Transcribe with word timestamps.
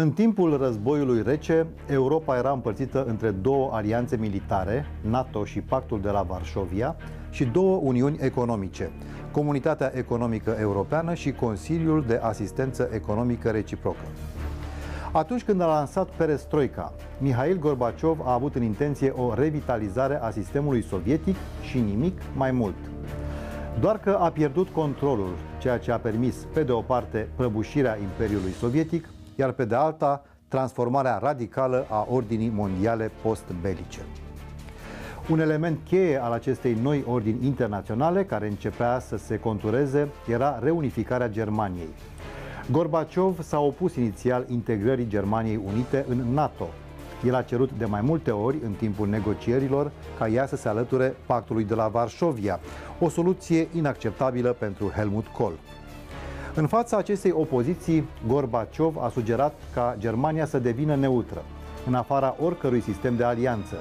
În 0.00 0.10
timpul 0.10 0.56
războiului 0.56 1.22
rece, 1.22 1.66
Europa 1.90 2.36
era 2.36 2.50
împărțită 2.50 3.04
între 3.04 3.30
două 3.30 3.70
alianțe 3.72 4.16
militare, 4.16 4.86
NATO 5.00 5.44
și 5.44 5.60
Pactul 5.60 6.00
de 6.00 6.10
la 6.10 6.22
Varșovia, 6.22 6.96
și 7.30 7.44
două 7.44 7.80
uniuni 7.82 8.18
economice, 8.20 8.90
Comunitatea 9.32 9.92
Economică 9.94 10.56
Europeană 10.60 11.14
și 11.14 11.32
Consiliul 11.32 12.04
de 12.06 12.20
Asistență 12.22 12.88
Economică 12.92 13.50
Reciprocă. 13.50 14.04
Atunci 15.12 15.44
când 15.44 15.60
a 15.60 15.66
lansat 15.66 16.08
perestroica, 16.08 16.92
Mihail 17.20 17.58
Gorbaciov 17.58 18.20
a 18.24 18.32
avut 18.32 18.54
în 18.54 18.62
intenție 18.62 19.10
o 19.10 19.34
revitalizare 19.34 20.22
a 20.22 20.30
sistemului 20.30 20.82
sovietic 20.82 21.36
și 21.62 21.78
nimic 21.78 22.20
mai 22.36 22.50
mult. 22.50 22.76
Doar 23.80 23.98
că 23.98 24.18
a 24.20 24.30
pierdut 24.30 24.68
controlul, 24.68 25.34
ceea 25.60 25.78
ce 25.78 25.92
a 25.92 25.98
permis, 25.98 26.46
pe 26.52 26.62
de 26.62 26.72
o 26.72 26.80
parte, 26.80 27.28
prăbușirea 27.36 27.98
Imperiului 28.02 28.52
Sovietic, 28.52 29.08
iar 29.38 29.52
pe 29.52 29.64
de 29.64 29.74
alta, 29.74 30.22
transformarea 30.48 31.18
radicală 31.18 31.86
a 31.88 32.06
ordinii 32.10 32.52
mondiale 32.54 33.10
post-belice. 33.22 34.00
Un 35.30 35.40
element 35.40 35.78
cheie 35.84 36.22
al 36.22 36.32
acestei 36.32 36.74
noi 36.82 37.04
ordini 37.06 37.46
internaționale, 37.46 38.24
care 38.24 38.48
începea 38.48 38.98
să 38.98 39.16
se 39.16 39.38
contureze, 39.38 40.08
era 40.28 40.58
reunificarea 40.62 41.28
Germaniei. 41.28 41.94
Gorbaciov 42.70 43.42
s-a 43.42 43.60
opus 43.60 43.94
inițial 43.94 44.44
integrării 44.48 45.06
Germaniei 45.06 45.60
Unite 45.66 46.04
în 46.08 46.32
NATO. 46.32 46.68
El 47.26 47.34
a 47.34 47.42
cerut 47.42 47.70
de 47.78 47.84
mai 47.84 48.00
multe 48.00 48.30
ori, 48.30 48.56
în 48.64 48.72
timpul 48.72 49.08
negocierilor, 49.08 49.90
ca 50.18 50.28
ea 50.28 50.46
să 50.46 50.56
se 50.56 50.68
alăture 50.68 51.16
pactului 51.26 51.64
de 51.64 51.74
la 51.74 51.88
Varșovia, 51.88 52.60
o 53.00 53.08
soluție 53.08 53.68
inacceptabilă 53.72 54.52
pentru 54.52 54.88
Helmut 54.94 55.26
Kohl. 55.26 55.54
În 56.58 56.66
fața 56.66 56.96
acestei 56.96 57.30
opoziții, 57.30 58.08
Gorbaciov 58.26 58.96
a 58.96 59.08
sugerat 59.08 59.54
ca 59.74 59.96
Germania 59.98 60.46
să 60.46 60.58
devină 60.58 60.94
neutră, 60.96 61.44
în 61.86 61.94
afara 61.94 62.36
oricărui 62.40 62.80
sistem 62.80 63.16
de 63.16 63.24
alianță, 63.24 63.76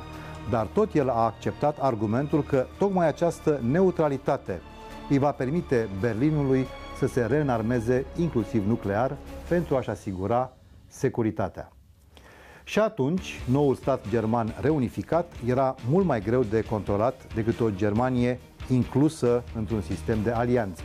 dar 0.50 0.66
tot 0.66 0.94
el 0.94 1.10
a 1.10 1.24
acceptat 1.24 1.78
argumentul 1.80 2.44
că 2.44 2.66
tocmai 2.78 3.08
această 3.08 3.60
neutralitate 3.72 4.62
îi 5.10 5.18
va 5.18 5.32
permite 5.32 5.90
Berlinului 6.00 6.66
să 6.98 7.08
se 7.08 7.26
reînarmeze 7.26 8.06
inclusiv 8.16 8.68
nuclear 8.68 9.18
pentru 9.48 9.76
a-și 9.76 9.90
asigura 9.90 10.52
securitatea. 10.88 11.72
Și 12.64 12.80
atunci, 12.80 13.42
noul 13.52 13.76
stat 13.76 14.06
german 14.10 14.56
reunificat 14.62 15.32
era 15.46 15.76
mult 15.90 16.06
mai 16.06 16.22
greu 16.22 16.44
de 16.44 16.62
controlat 16.62 17.34
decât 17.34 17.60
o 17.60 17.70
Germanie 17.70 18.40
inclusă 18.70 19.44
într-un 19.56 19.82
sistem 19.82 20.18
de 20.24 20.32
alianțe. 20.32 20.84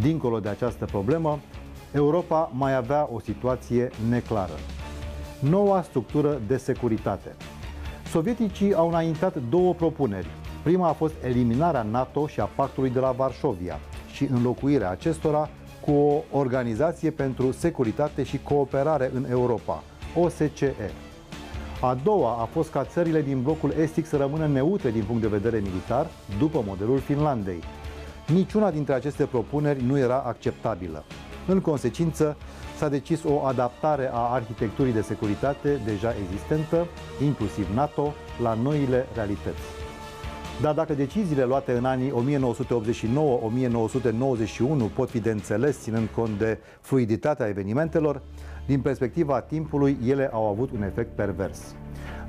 Dincolo 0.00 0.40
de 0.40 0.48
această 0.48 0.84
problemă, 0.84 1.38
Europa 1.92 2.50
mai 2.54 2.74
avea 2.76 3.08
o 3.12 3.20
situație 3.20 3.90
neclară. 4.08 4.58
Noua 5.40 5.82
structură 5.82 6.40
de 6.46 6.56
securitate. 6.56 7.36
Sovieticii 8.10 8.74
au 8.74 8.88
înaintat 8.88 9.36
două 9.48 9.74
propuneri. 9.74 10.30
Prima 10.62 10.88
a 10.88 10.92
fost 10.92 11.14
eliminarea 11.24 11.82
NATO 11.82 12.26
și 12.26 12.40
a 12.40 12.44
pactului 12.44 12.90
de 12.90 12.98
la 12.98 13.10
Varșovia 13.10 13.78
și 14.12 14.24
înlocuirea 14.24 14.90
acestora 14.90 15.48
cu 15.80 15.92
o 15.92 16.22
organizație 16.38 17.10
pentru 17.10 17.52
securitate 17.52 18.22
și 18.22 18.40
cooperare 18.42 19.10
în 19.14 19.26
Europa, 19.30 19.82
OSCE. 20.14 20.74
A 21.80 21.98
doua 22.04 22.30
a 22.40 22.44
fost 22.44 22.70
ca 22.70 22.84
țările 22.84 23.22
din 23.22 23.42
blocul 23.42 23.74
estic 23.80 24.06
să 24.06 24.16
rămână 24.16 24.46
neutre 24.46 24.90
din 24.90 25.04
punct 25.06 25.22
de 25.22 25.28
vedere 25.28 25.58
militar, 25.58 26.06
după 26.38 26.62
modelul 26.66 26.98
Finlandei, 26.98 27.62
Niciuna 28.32 28.70
dintre 28.70 28.94
aceste 28.94 29.24
propuneri 29.24 29.82
nu 29.84 29.98
era 29.98 30.18
acceptabilă. 30.18 31.04
În 31.46 31.60
consecință, 31.60 32.36
s-a 32.76 32.88
decis 32.88 33.22
o 33.24 33.40
adaptare 33.44 34.10
a 34.12 34.18
arhitecturii 34.18 34.92
de 34.92 35.00
securitate 35.00 35.80
deja 35.84 36.14
existentă, 36.22 36.86
inclusiv 37.24 37.74
NATO, 37.74 38.14
la 38.42 38.54
noile 38.54 39.06
realități. 39.14 39.60
Dar 40.60 40.74
dacă 40.74 40.94
deciziile 40.94 41.44
luate 41.44 41.72
în 41.72 41.84
anii 41.84 42.12
1989-1991 44.90 44.94
pot 44.94 45.10
fi 45.10 45.20
de 45.20 45.30
înțeles 45.30 45.82
ținând 45.82 46.08
cont 46.14 46.38
de 46.38 46.58
fluiditatea 46.80 47.46
evenimentelor, 47.48 48.22
din 48.66 48.80
perspectiva 48.80 49.40
timpului, 49.40 49.98
ele 50.06 50.30
au 50.32 50.46
avut 50.46 50.70
un 50.70 50.82
efect 50.82 51.16
pervers. 51.16 51.74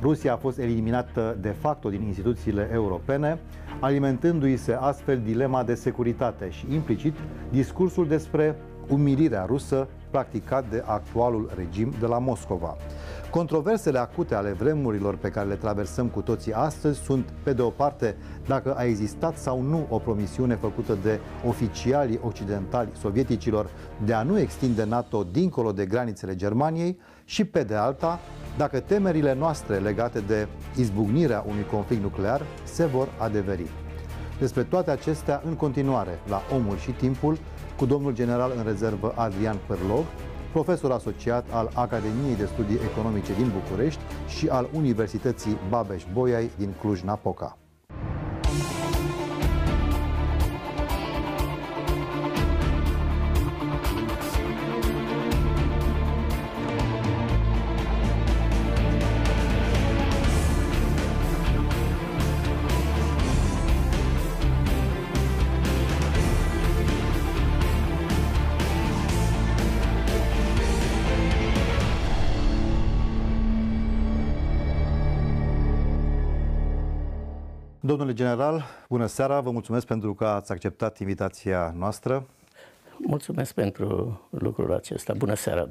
Rusia 0.01 0.33
a 0.33 0.37
fost 0.37 0.57
eliminată 0.57 1.37
de 1.41 1.49
facto 1.49 1.89
din 1.89 2.01
instituțiile 2.01 2.69
europene, 2.73 3.39
alimentându-i 3.79 4.57
se 4.57 4.73
astfel 4.73 5.19
dilema 5.19 5.63
de 5.63 5.73
securitate 5.73 6.49
și 6.49 6.65
implicit 6.73 7.13
discursul 7.49 8.07
despre 8.07 8.55
umilirea 8.87 9.45
rusă 9.45 9.87
practicat 10.09 10.69
de 10.69 10.83
actualul 10.85 11.51
regim 11.55 11.93
de 11.99 12.05
la 12.05 12.17
Moscova. 12.17 12.75
Controversele 13.29 13.99
acute 13.99 14.35
ale 14.35 14.51
vremurilor 14.51 15.15
pe 15.15 15.29
care 15.29 15.47
le 15.47 15.55
traversăm 15.55 16.07
cu 16.07 16.21
toții 16.21 16.53
astăzi 16.53 16.99
sunt, 16.99 17.33
pe 17.43 17.53
de 17.53 17.61
o 17.61 17.69
parte, 17.69 18.15
dacă 18.47 18.73
a 18.73 18.83
existat 18.83 19.37
sau 19.37 19.61
nu 19.61 19.85
o 19.89 19.97
promisiune 19.97 20.55
făcută 20.55 20.97
de 21.03 21.19
oficialii 21.47 22.19
occidentali 22.23 22.89
sovieticilor 22.99 23.69
de 24.05 24.13
a 24.13 24.23
nu 24.23 24.39
extinde 24.39 24.83
NATO 24.83 25.23
dincolo 25.31 25.71
de 25.71 25.85
granițele 25.85 26.35
Germaniei 26.35 26.97
și, 27.29 27.45
pe 27.45 27.63
de 27.63 27.75
alta, 27.75 28.19
dacă 28.57 28.79
temerile 28.79 29.33
noastre 29.33 29.77
legate 29.77 30.19
de 30.19 30.47
izbucnirea 30.75 31.43
unui 31.47 31.65
conflict 31.71 32.01
nuclear 32.01 32.41
se 32.63 32.85
vor 32.85 33.07
adeveri. 33.17 33.67
Despre 34.39 34.63
toate 34.63 34.91
acestea 34.91 35.41
în 35.45 35.53
continuare 35.53 36.19
la 36.27 36.41
Omul 36.55 36.77
și 36.77 36.91
Timpul 36.91 37.37
cu 37.77 37.85
domnul 37.85 38.13
general 38.13 38.51
în 38.55 38.63
rezervă 38.63 39.13
Adrian 39.15 39.57
Părlog, 39.67 40.03
profesor 40.51 40.91
asociat 40.91 41.45
al 41.51 41.69
Academiei 41.73 42.35
de 42.35 42.45
Studii 42.45 42.79
Economice 42.91 43.33
din 43.33 43.51
București 43.61 44.01
și 44.27 44.47
al 44.47 44.69
Universității 44.73 45.57
Babeș-Bolyai 45.69 46.49
din 46.57 46.73
Cluj-Napoca. 46.79 47.57
Domnule 77.89 78.13
general, 78.13 78.63
bună 78.89 79.05
seara, 79.05 79.41
vă 79.41 79.51
mulțumesc 79.51 79.85
pentru 79.85 80.13
că 80.13 80.25
ați 80.25 80.51
acceptat 80.51 80.97
invitația 80.97 81.73
noastră. 81.77 82.25
Mulțumesc 82.97 83.53
pentru 83.53 84.19
lucrul 84.29 84.73
acesta. 84.73 85.13
Bună 85.13 85.33
seara! 85.33 85.67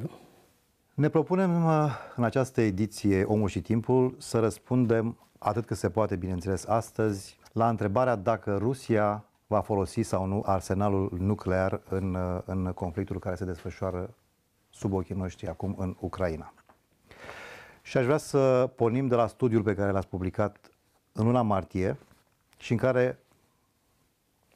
Ne 0.94 1.08
propunem 1.08 1.64
uh, 1.64 1.90
în 2.16 2.24
această 2.24 2.60
ediție 2.60 3.22
Omul 3.22 3.48
și 3.48 3.60
Timpul 3.60 4.14
să 4.18 4.38
răspundem 4.38 5.16
atât 5.38 5.66
cât 5.66 5.76
se 5.76 5.90
poate, 5.90 6.16
bineînțeles, 6.16 6.66
astăzi, 6.66 7.38
la 7.52 7.68
întrebarea 7.68 8.16
dacă 8.16 8.56
Rusia 8.56 9.24
va 9.46 9.60
folosi 9.60 10.00
sau 10.00 10.26
nu 10.26 10.42
arsenalul 10.46 11.16
nuclear 11.18 11.80
în, 11.88 12.14
uh, 12.14 12.40
în 12.44 12.72
conflictul 12.74 13.18
care 13.18 13.34
se 13.34 13.44
desfășoară 13.44 14.14
sub 14.70 14.92
ochii 14.92 15.14
noștri 15.14 15.48
acum 15.48 15.74
în 15.78 15.96
Ucraina. 16.00 16.52
Și 17.82 17.96
aș 17.96 18.04
vrea 18.04 18.16
să 18.16 18.70
pornim 18.76 19.06
de 19.06 19.14
la 19.14 19.26
studiul 19.26 19.62
pe 19.62 19.74
care 19.74 19.90
l-ați 19.90 20.08
publicat 20.08 20.67
în 21.18 21.26
luna 21.26 21.42
martie, 21.42 21.96
și 22.58 22.72
în 22.72 22.78
care 22.78 23.18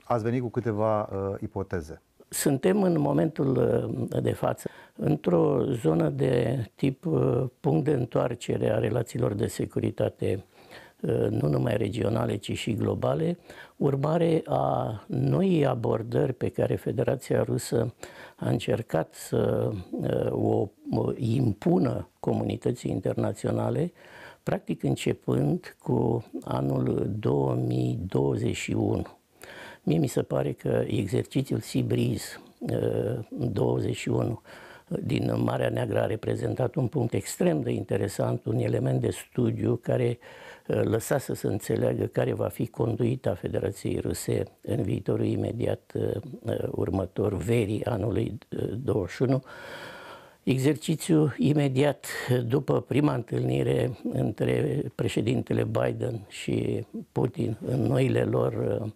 ați 0.04 0.22
venit 0.22 0.40
cu 0.40 0.48
câteva 0.48 1.02
uh, 1.02 1.34
ipoteze. 1.40 2.02
Suntem 2.28 2.82
în 2.82 3.00
momentul 3.00 3.56
uh, 4.12 4.22
de 4.22 4.32
față 4.32 4.68
într-o 4.96 5.64
zonă 5.64 6.08
de 6.08 6.64
tip 6.74 7.06
uh, 7.06 7.44
punct 7.60 7.84
de 7.84 7.92
întoarcere 7.92 8.70
a 8.70 8.78
relațiilor 8.78 9.32
de 9.32 9.46
securitate 9.46 10.44
uh, 11.00 11.26
nu 11.28 11.48
numai 11.48 11.76
regionale, 11.76 12.36
ci 12.36 12.52
și 12.52 12.74
globale, 12.74 13.38
urmare 13.76 14.42
a 14.46 15.04
noii 15.06 15.66
abordări 15.66 16.32
pe 16.32 16.48
care 16.48 16.74
Federația 16.74 17.42
Rusă 17.42 17.94
a 18.36 18.48
încercat 18.48 19.14
să 19.14 19.70
o 20.30 20.68
impună 21.16 22.08
comunității 22.20 22.90
internaționale 22.90 23.92
practic 24.42 24.82
începând 24.82 25.76
cu 25.78 26.24
anul 26.44 27.10
2021. 27.18 29.06
Mie 29.82 29.98
mi 29.98 30.06
se 30.06 30.22
pare 30.22 30.52
că 30.52 30.84
exercițiul 30.86 31.60
Seabreeze 31.60 32.40
21 33.28 34.30
uh, 34.30 34.98
din 35.04 35.42
Marea 35.42 35.68
Neagră 35.68 36.00
a 36.00 36.06
reprezentat 36.06 36.74
un 36.74 36.86
punct 36.86 37.12
extrem 37.12 37.60
de 37.60 37.70
interesant, 37.70 38.44
un 38.44 38.58
element 38.58 39.00
de 39.00 39.10
studiu 39.10 39.76
care 39.76 40.18
uh, 40.66 40.82
lăsa 40.82 41.18
să 41.18 41.34
se 41.34 41.46
înțeleagă 41.46 42.04
care 42.04 42.32
va 42.32 42.48
fi 42.48 42.66
conduita 42.66 43.34
Federației 43.34 43.98
Ruse 43.98 44.42
în 44.60 44.82
viitorul 44.82 45.24
imediat 45.24 45.92
uh, 45.94 46.68
următor, 46.70 47.36
verii 47.36 47.84
anului 47.84 48.38
21 48.82 49.42
exercițiu 50.42 51.34
imediat 51.36 52.06
după 52.46 52.80
prima 52.80 53.14
întâlnire 53.14 53.98
între 54.12 54.82
președintele 54.94 55.64
Biden 55.64 56.26
și 56.28 56.86
Putin 57.12 57.56
în 57.66 57.82
noile 57.82 58.24
lor 58.24 58.52
uh, 58.80 58.90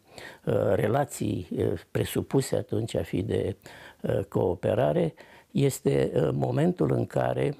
relații 0.74 1.48
uh, 1.50 1.72
presupuse 1.90 2.56
atunci 2.56 2.94
a 2.94 3.02
fi 3.02 3.22
de 3.22 3.56
uh, 4.00 4.24
cooperare, 4.28 5.14
este 5.50 6.10
momentul 6.32 6.92
în 6.92 7.06
care 7.06 7.56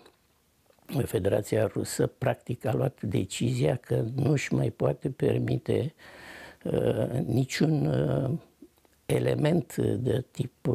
Federația 1.04 1.66
Rusă 1.66 2.06
practic 2.06 2.64
a 2.64 2.74
luat 2.74 3.02
decizia 3.02 3.76
că 3.76 4.04
nu 4.14 4.30
își 4.30 4.54
mai 4.54 4.70
poate 4.70 5.10
permite 5.10 5.94
niciun 7.26 7.90
element 9.06 9.76
de 9.76 10.24
tip 10.30 10.68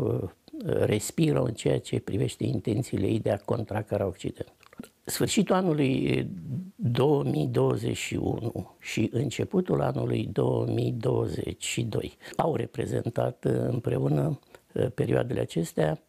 respiră 0.66 1.42
în 1.42 1.54
ceea 1.54 1.80
ce 1.80 2.00
privește 2.00 2.44
intențiile 2.44 3.08
ei 3.08 3.20
de 3.20 3.32
a 3.32 3.38
contracara 3.38 4.06
Occidentul. 4.06 4.56
Sfârșitul 5.04 5.56
anului 5.56 6.28
2021 6.76 8.76
și 8.80 9.10
începutul 9.14 9.82
anului 9.82 10.30
2022 10.32 12.18
au 12.36 12.56
reprezentat 12.56 13.46
împreună 13.46 14.40
uh, 14.74 14.88
perioadele 14.94 15.40
acestea 15.40 16.02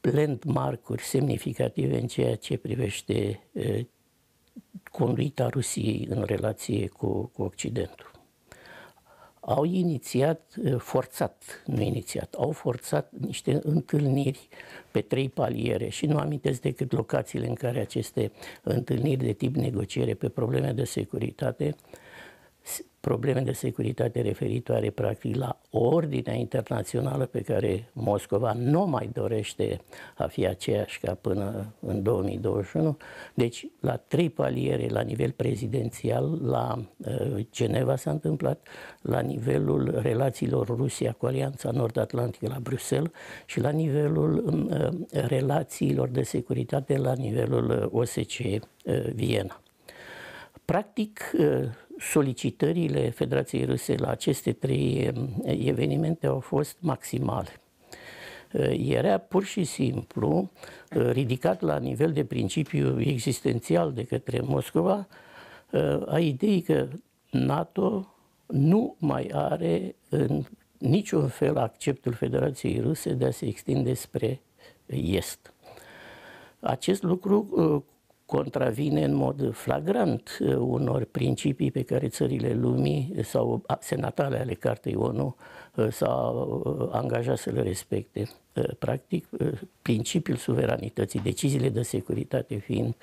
landmark-uri 0.00 1.02
semnificative 1.02 2.00
în 2.00 2.06
ceea 2.06 2.36
ce 2.36 2.56
privește 2.56 3.40
uh, 3.52 3.80
conduita 4.90 5.48
Rusiei 5.48 6.06
în 6.10 6.22
relație 6.26 6.88
cu, 6.88 7.30
cu 7.34 7.42
Occidentul 7.42 8.05
au 9.48 9.64
inițiat, 9.64 10.54
forțat, 10.78 11.62
nu 11.66 11.80
inițiat, 11.80 12.34
au 12.34 12.50
forțat 12.50 13.12
niște 13.20 13.58
întâlniri 13.62 14.48
pe 14.90 15.00
trei 15.00 15.28
paliere 15.28 15.88
și 15.88 16.06
nu 16.06 16.16
amintesc 16.18 16.60
decât 16.60 16.92
locațiile 16.92 17.46
în 17.46 17.54
care 17.54 17.80
aceste 17.80 18.32
întâlniri 18.62 19.24
de 19.24 19.32
tip 19.32 19.54
negociere 19.54 20.14
pe 20.14 20.28
probleme 20.28 20.72
de 20.72 20.84
securitate 20.84 21.76
probleme 23.08 23.40
de 23.40 23.52
securitate 23.52 24.20
referitoare 24.20 24.90
practic 24.90 25.36
la 25.36 25.60
ordinea 25.70 26.34
internațională 26.34 27.26
pe 27.26 27.40
care 27.40 27.90
Moscova 27.92 28.52
nu 28.52 28.86
mai 28.86 29.10
dorește 29.12 29.80
a 30.16 30.26
fi 30.26 30.46
aceeași 30.46 31.00
ca 31.00 31.14
până 31.14 31.74
în 31.80 32.02
2021. 32.02 32.96
Deci 33.34 33.66
la 33.80 33.96
trei 33.96 34.30
paliere 34.30 34.86
la 34.88 35.00
nivel 35.00 35.30
prezidențial, 35.30 36.38
la 36.42 36.84
uh, 36.96 37.46
Geneva 37.50 37.96
s-a 37.96 38.10
întâmplat, 38.10 38.68
la 39.02 39.20
nivelul 39.20 39.98
relațiilor 40.02 40.66
Rusia 40.66 41.12
cu 41.12 41.26
Alianța 41.26 41.70
Nord-Atlantică 41.70 42.46
la 42.48 42.58
Bruxelles 42.62 43.10
și 43.44 43.60
la 43.60 43.70
nivelul 43.70 44.44
uh, 44.44 45.20
relațiilor 45.28 46.08
de 46.08 46.22
securitate 46.22 46.96
la 46.96 47.12
nivelul 47.12 47.70
uh, 47.70 48.00
OSCE 48.00 48.60
Viena. 49.14 49.60
Practic, 50.64 51.20
solicitările 51.98 53.10
Federației 53.10 53.64
Ruse 53.64 53.94
la 53.94 54.08
aceste 54.08 54.52
trei 54.52 55.12
evenimente 55.44 56.26
au 56.26 56.40
fost 56.40 56.76
maximale. 56.80 57.60
Era 58.78 59.18
pur 59.18 59.44
și 59.44 59.64
simplu 59.64 60.50
ridicat 60.88 61.60
la 61.60 61.78
nivel 61.78 62.12
de 62.12 62.24
principiu 62.24 63.00
existențial 63.00 63.92
de 63.92 64.04
către 64.04 64.40
Moscova 64.40 65.08
a 66.06 66.18
ideii 66.18 66.60
că 66.60 66.88
NATO 67.30 68.14
nu 68.46 68.96
mai 68.98 69.30
are 69.32 69.96
în 70.08 70.44
niciun 70.78 71.28
fel 71.28 71.56
acceptul 71.56 72.12
Federației 72.12 72.80
Ruse 72.80 73.12
de 73.12 73.24
a 73.24 73.30
se 73.30 73.46
extinde 73.46 73.94
spre 73.94 74.40
Est. 74.86 75.52
Acest 76.60 77.02
lucru 77.02 77.84
contravine 78.26 79.04
în 79.04 79.14
mod 79.14 79.54
flagrant 79.54 80.38
uh, 80.40 80.54
unor 80.54 81.04
principii 81.04 81.70
pe 81.70 81.82
care 81.82 82.08
țările 82.08 82.52
lumii 82.52 83.14
sau 83.22 83.64
senatale 83.80 84.38
ale 84.38 84.54
Cartei 84.54 84.94
ONU 84.94 85.36
uh, 85.74 85.88
s-au 85.90 86.62
uh, 86.80 86.88
angajat 86.92 87.38
să 87.38 87.50
le 87.50 87.62
respecte. 87.62 88.28
Practic, 88.78 89.28
principiul 89.82 90.36
suveranității, 90.36 91.20
deciziile 91.20 91.68
de 91.68 91.82
securitate 91.82 92.56
fiind 92.56 92.94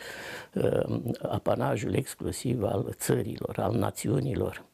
apanajul 1.22 1.94
exclusiv 1.94 2.64
al 2.64 2.94
țărilor, 2.98 3.60
al 3.60 3.76
națiunilor. 3.76 4.66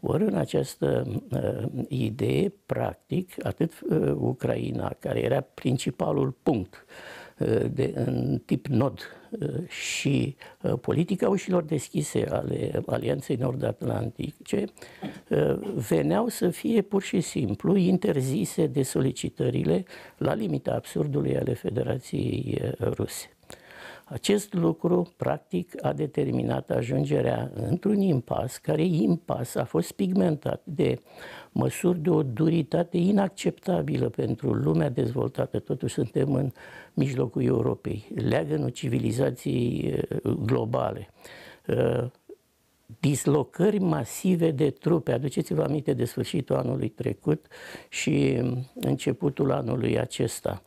Ori 0.00 0.22
în 0.22 0.34
această 0.34 1.06
uh, 1.30 1.84
idee, 1.88 2.52
practic, 2.66 3.46
atât 3.46 3.72
uh, 3.80 4.12
Ucraina, 4.16 4.96
care 4.98 5.20
era 5.20 5.40
principalul 5.40 6.30
punct 6.42 6.74
uh, 6.74 7.23
de, 7.72 7.92
în 7.94 8.40
tip 8.44 8.66
nod 8.66 9.00
uh, 9.30 9.68
și 9.68 10.36
uh, 10.62 10.72
politica 10.80 11.28
ușilor 11.28 11.62
deschise 11.62 12.26
ale 12.30 12.82
Alianței 12.86 13.36
Nord-Atlantice 13.36 14.64
uh, 15.28 15.58
veneau 15.88 16.28
să 16.28 16.50
fie 16.50 16.82
pur 16.82 17.02
și 17.02 17.20
simplu 17.20 17.76
interzise 17.76 18.66
de 18.66 18.82
solicitările 18.82 19.84
la 20.16 20.34
limita 20.34 20.72
absurdului 20.72 21.36
ale 21.36 21.54
Federației 21.54 22.60
Ruse. 22.78 23.33
Acest 24.04 24.52
lucru, 24.52 25.12
practic, 25.16 25.84
a 25.84 25.92
determinat 25.92 26.70
ajungerea 26.70 27.50
într-un 27.54 28.00
impas, 28.00 28.56
care 28.56 28.84
impas 28.84 29.54
a 29.54 29.64
fost 29.64 29.92
pigmentat 29.92 30.60
de 30.64 30.98
măsuri 31.52 31.98
de 31.98 32.10
o 32.10 32.22
duritate 32.22 32.96
inacceptabilă 32.96 34.08
pentru 34.08 34.52
lumea 34.52 34.88
dezvoltată. 34.88 35.58
Totuși 35.58 35.94
suntem 35.94 36.34
în 36.34 36.50
mijlocul 36.94 37.42
Europei, 37.44 38.08
leagănul 38.14 38.68
civilizației 38.68 39.94
uh, 40.22 40.32
globale 40.32 41.08
uh, 41.66 42.10
dislocări 43.00 43.78
masive 43.78 44.50
de 44.50 44.70
trupe. 44.70 45.12
Aduceți-vă 45.12 45.62
aminte 45.62 45.92
de 45.92 46.04
sfârșitul 46.04 46.56
anului 46.56 46.88
trecut 46.88 47.46
și 47.88 48.42
începutul 48.74 49.52
anului 49.52 49.98
acesta. 49.98 50.62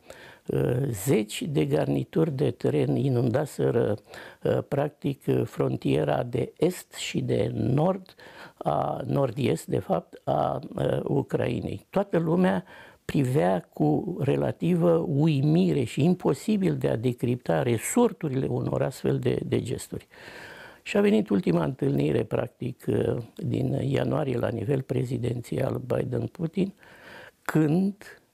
Uh, 0.52 0.88
zeci 0.90 1.42
de 1.42 1.64
garnituri 1.64 2.32
de 2.32 2.50
teren 2.50 2.96
inundaseră 2.96 3.96
uh, 4.42 4.58
practic 4.68 5.22
frontiera 5.44 6.22
de 6.22 6.52
est 6.56 6.94
și 6.94 7.20
de 7.20 7.50
nord, 7.54 8.14
a 8.56 9.00
nord-est 9.06 9.66
de 9.66 9.78
fapt, 9.78 10.20
a 10.24 10.60
uh, 10.74 11.00
Ucrainei. 11.02 11.86
Toată 11.90 12.18
lumea 12.18 12.64
privea 13.04 13.68
cu 13.72 14.16
relativă 14.20 15.04
uimire 15.08 15.84
și 15.84 16.04
imposibil 16.04 16.76
de 16.76 16.88
a 16.88 16.96
decripta 16.96 17.62
resorturile 17.62 18.46
unor 18.46 18.82
astfel 18.82 19.18
de, 19.18 19.38
de 19.46 19.60
gesturi. 19.60 20.06
Și 20.82 20.96
a 20.96 21.00
venit 21.00 21.28
ultima 21.28 21.64
întâlnire, 21.64 22.22
practic, 22.22 22.84
din 23.36 23.72
ianuarie 23.72 24.38
la 24.38 24.48
nivel 24.48 24.82
prezidențial 24.82 25.80
Biden-Putin, 25.86 26.72
când 27.42 27.94
Uh, 27.94 28.27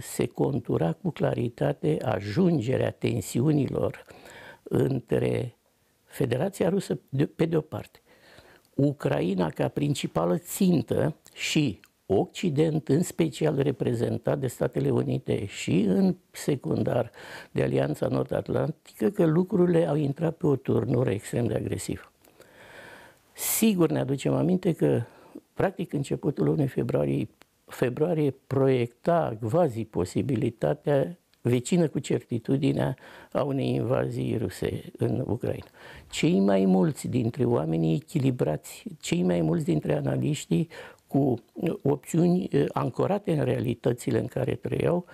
se 0.00 0.26
contura 0.26 0.92
cu 0.92 1.10
claritate 1.10 1.98
ajungerea 2.02 2.90
tensiunilor 2.90 4.04
între 4.62 5.56
Federația 6.04 6.68
Rusă 6.68 6.98
pe 7.36 7.44
de 7.44 7.56
o 7.56 7.60
parte, 7.60 8.00
Ucraina 8.74 9.48
ca 9.48 9.68
principală 9.68 10.38
țintă 10.38 11.16
și 11.34 11.80
Occident, 12.06 12.88
în 12.88 13.02
special 13.02 13.56
reprezentat 13.56 14.38
de 14.38 14.46
Statele 14.46 14.90
Unite 14.90 15.46
și 15.46 15.80
în 15.80 16.16
secundar 16.30 17.10
de 17.50 17.62
Alianța 17.62 18.06
Nord-Atlantică, 18.06 19.10
că 19.10 19.24
lucrurile 19.24 19.86
au 19.86 19.96
intrat 19.96 20.36
pe 20.36 20.46
o 20.46 20.56
turnură 20.56 21.10
extrem 21.10 21.46
de 21.46 21.54
agresivă. 21.54 22.12
Sigur 23.32 23.90
ne 23.90 23.98
aducem 23.98 24.34
aminte 24.34 24.72
că, 24.72 25.02
practic, 25.54 25.92
începutul 25.92 26.44
lunii 26.44 26.66
februarie 26.66 27.28
februarie 27.66 28.30
proiecta 28.46 29.38
quasi 29.40 29.84
posibilitatea 29.84 31.18
vecină 31.40 31.88
cu 31.88 31.98
certitudinea 31.98 32.96
a 33.32 33.42
unei 33.42 33.74
invazii 33.74 34.36
ruse 34.36 34.82
în 34.96 35.24
Ucraina. 35.26 35.66
Cei 36.10 36.40
mai 36.40 36.64
mulți 36.64 37.08
dintre 37.08 37.44
oamenii 37.44 37.94
echilibrați, 37.94 38.84
cei 39.00 39.22
mai 39.22 39.40
mulți 39.40 39.64
dintre 39.64 39.96
analiștii 39.96 40.68
cu 41.06 41.34
opțiuni 41.82 42.48
eh, 42.50 42.64
ancorate 42.72 43.32
în 43.32 43.44
realitățile 43.44 44.18
în 44.18 44.26
care 44.26 44.54
trăiau, 44.54 45.04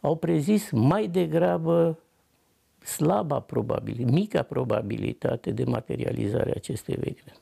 au 0.00 0.16
prezis 0.16 0.70
mai 0.70 1.06
degrabă 1.06 1.98
slaba 2.78 3.40
probabil, 3.40 4.06
mica 4.10 4.42
probabilitate 4.42 5.50
de 5.50 5.64
materializare 5.64 6.50
a 6.50 6.54
acestui 6.56 6.94
eveniment. 6.96 7.40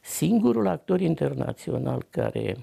Singurul 0.00 0.66
actor 0.66 1.00
internațional 1.00 2.06
care 2.10 2.56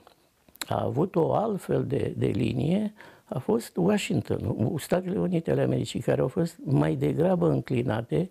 a 0.69 0.83
avut 0.83 1.15
o 1.15 1.33
altfel 1.33 1.85
de, 1.85 2.13
de 2.17 2.27
linie 2.27 2.93
a 3.25 3.39
fost 3.39 3.77
Washington, 3.77 4.75
Statele 4.77 5.19
Unite 5.19 5.51
ale 5.51 5.61
Americii, 5.61 5.99
care 5.99 6.21
au 6.21 6.27
fost 6.27 6.57
mai 6.63 6.95
degrabă 6.95 7.49
înclinate 7.49 8.29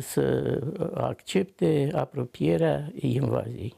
să 0.00 0.58
accepte 0.94 1.90
apropierea 1.94 2.92
invaziei. 2.94 3.74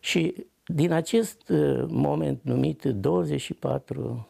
Și 0.00 0.34
din 0.66 0.92
acest 0.92 1.52
moment 1.88 2.40
numit 2.42 2.84
24 2.84 4.28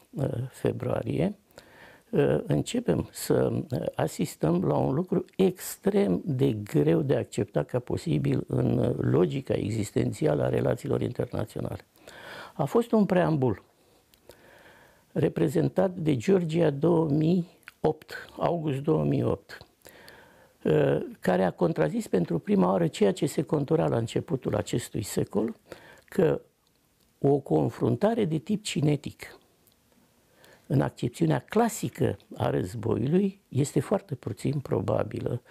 februarie, 0.51 1.37
uh, 2.11 2.39
începem 2.47 3.09
să 3.13 3.53
asistăm 3.95 4.65
la 4.65 4.75
un 4.75 4.95
lucru 4.95 5.25
extrem 5.37 6.23
de 6.25 6.53
greu 6.53 7.03
de 7.03 7.17
acceptat 7.17 7.67
ca 7.67 7.79
posibil 7.79 8.45
în 8.47 8.95
logica 9.01 9.55
existențială 9.55 10.43
a 10.43 10.49
relațiilor 10.49 11.01
internaționale. 11.01 11.87
A 12.53 12.65
fost 12.65 12.93
un 12.93 13.07
preambul 13.07 13.63
reprezentat 15.13 15.95
de 15.95 16.17
Georgia 16.17 16.71
2008, 16.71 18.29
august 18.37 18.79
2008, 18.79 19.59
uh, 20.65 21.01
care 21.21 21.45
a 21.45 21.51
contrazis 21.51 22.07
pentru 22.09 22.39
prima 22.39 22.71
oară 22.71 22.87
ceea 22.87 23.13
ce 23.13 23.27
se 23.27 23.43
contura 23.43 23.89
la 23.89 23.97
începutul 23.97 24.57
acestui 24.57 25.03
secol, 25.03 25.57
că 26.05 26.41
o 27.19 27.39
confruntare 27.39 28.25
de 28.25 28.39
tip 28.39 28.63
cinetic 28.63 29.39
în 30.67 30.81
accepțiunea 30.81 31.39
clasică 31.39 32.17
a 32.37 32.51
războiului 32.51 33.41
este 33.49 33.81
foarte 33.81 34.15
puțin 34.15 34.61
probabilă, 34.61 35.43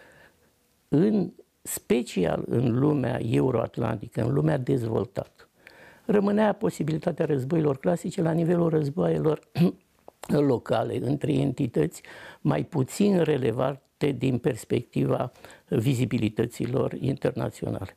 în 0.88 1.32
special 1.62 2.44
în 2.48 2.80
lumea 2.80 3.20
euroatlantică, 3.22 4.22
în 4.22 4.34
lumea 4.34 4.58
dezvoltată 4.58 5.46
rămânea 6.12 6.54
posibilitatea 6.54 7.26
războiilor 7.26 7.78
clasice 7.78 8.22
la 8.22 8.32
nivelul 8.32 8.70
războaielor 8.70 9.40
locale, 10.52 10.98
între 11.02 11.34
entități 11.34 12.02
mai 12.42 12.64
puțin 12.64 13.24
relevante 13.24 14.12
din 14.12 14.38
perspectiva 14.38 15.32
vizibilităților 15.68 16.94
internaționale. 16.94 17.96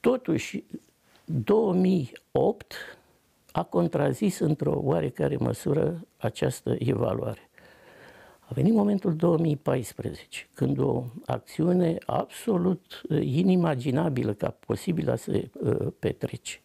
Totuși, 0.00 0.64
2008 1.24 2.74
a 3.52 3.62
contrazis 3.62 4.38
într-o 4.38 4.80
oarecare 4.82 5.36
măsură 5.36 6.06
această 6.16 6.76
evaluare. 6.78 7.50
A 8.40 8.54
venit 8.54 8.74
momentul 8.74 9.16
2014, 9.16 10.48
când 10.54 10.78
o 10.78 11.04
acțiune 11.26 11.96
absolut 12.06 13.02
inimaginabilă 13.20 14.32
ca 14.32 14.56
posibilă 14.66 15.14
să 15.14 15.30
se 15.30 15.50
uh, 15.60 15.86
petrece 15.98 16.60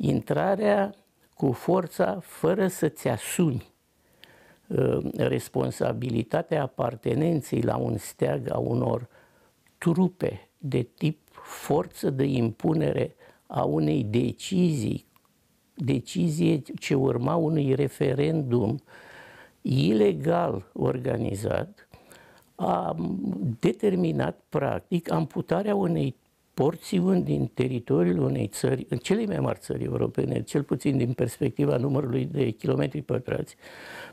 intrarea 0.00 0.94
cu 1.34 1.52
forța 1.52 2.18
fără 2.22 2.66
să-ți 2.68 3.08
asumi 3.08 3.72
uh, 4.66 5.12
responsabilitatea 5.14 6.62
apartenenței 6.62 7.60
la 7.60 7.76
un 7.76 7.96
steag 7.96 8.50
a 8.52 8.58
unor 8.58 9.08
trupe 9.78 10.48
de 10.58 10.82
tip 10.82 11.18
forță 11.42 12.10
de 12.10 12.24
impunere 12.24 13.14
a 13.46 13.64
unei 13.64 14.04
decizii, 14.04 15.06
decizie 15.74 16.62
ce 16.78 16.94
urma 16.94 17.34
unui 17.34 17.74
referendum 17.74 18.82
ilegal 19.62 20.70
organizat, 20.72 21.88
a 22.54 22.96
determinat 23.60 24.40
practic 24.48 25.10
amputarea 25.10 25.74
unei 25.74 26.16
porțiuni 26.60 27.22
din 27.22 27.50
teritoriul 27.54 28.18
unei 28.18 28.46
țări, 28.46 28.86
în 28.88 28.98
cele 28.98 29.26
mai 29.26 29.38
mari 29.38 29.58
țări 29.58 29.84
europene, 29.84 30.42
cel 30.42 30.62
puțin 30.62 30.96
din 30.96 31.12
perspectiva 31.12 31.76
numărului 31.76 32.24
de 32.24 32.50
kilometri 32.50 33.02
pătrați, 33.02 33.56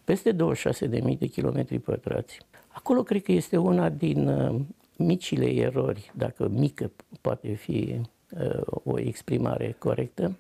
peste 0.04 0.36
26.000 0.36 1.18
de 1.18 1.26
kilometri 1.26 1.80
pătrați. 1.80 2.40
Acolo 2.68 3.04
cred 3.04 3.24
că 3.24 3.32
este 3.32 3.58
una 3.58 3.90
din 3.90 4.28
uh, 4.28 4.56
micile 4.98 5.54
erori, 5.54 6.12
dacă 6.16 6.48
mică 6.48 6.92
poate 7.22 7.54
fi 7.54 8.02
uh, 8.30 8.62
o 8.84 9.00
exprimare 9.00 9.76
corectă, 9.80 10.38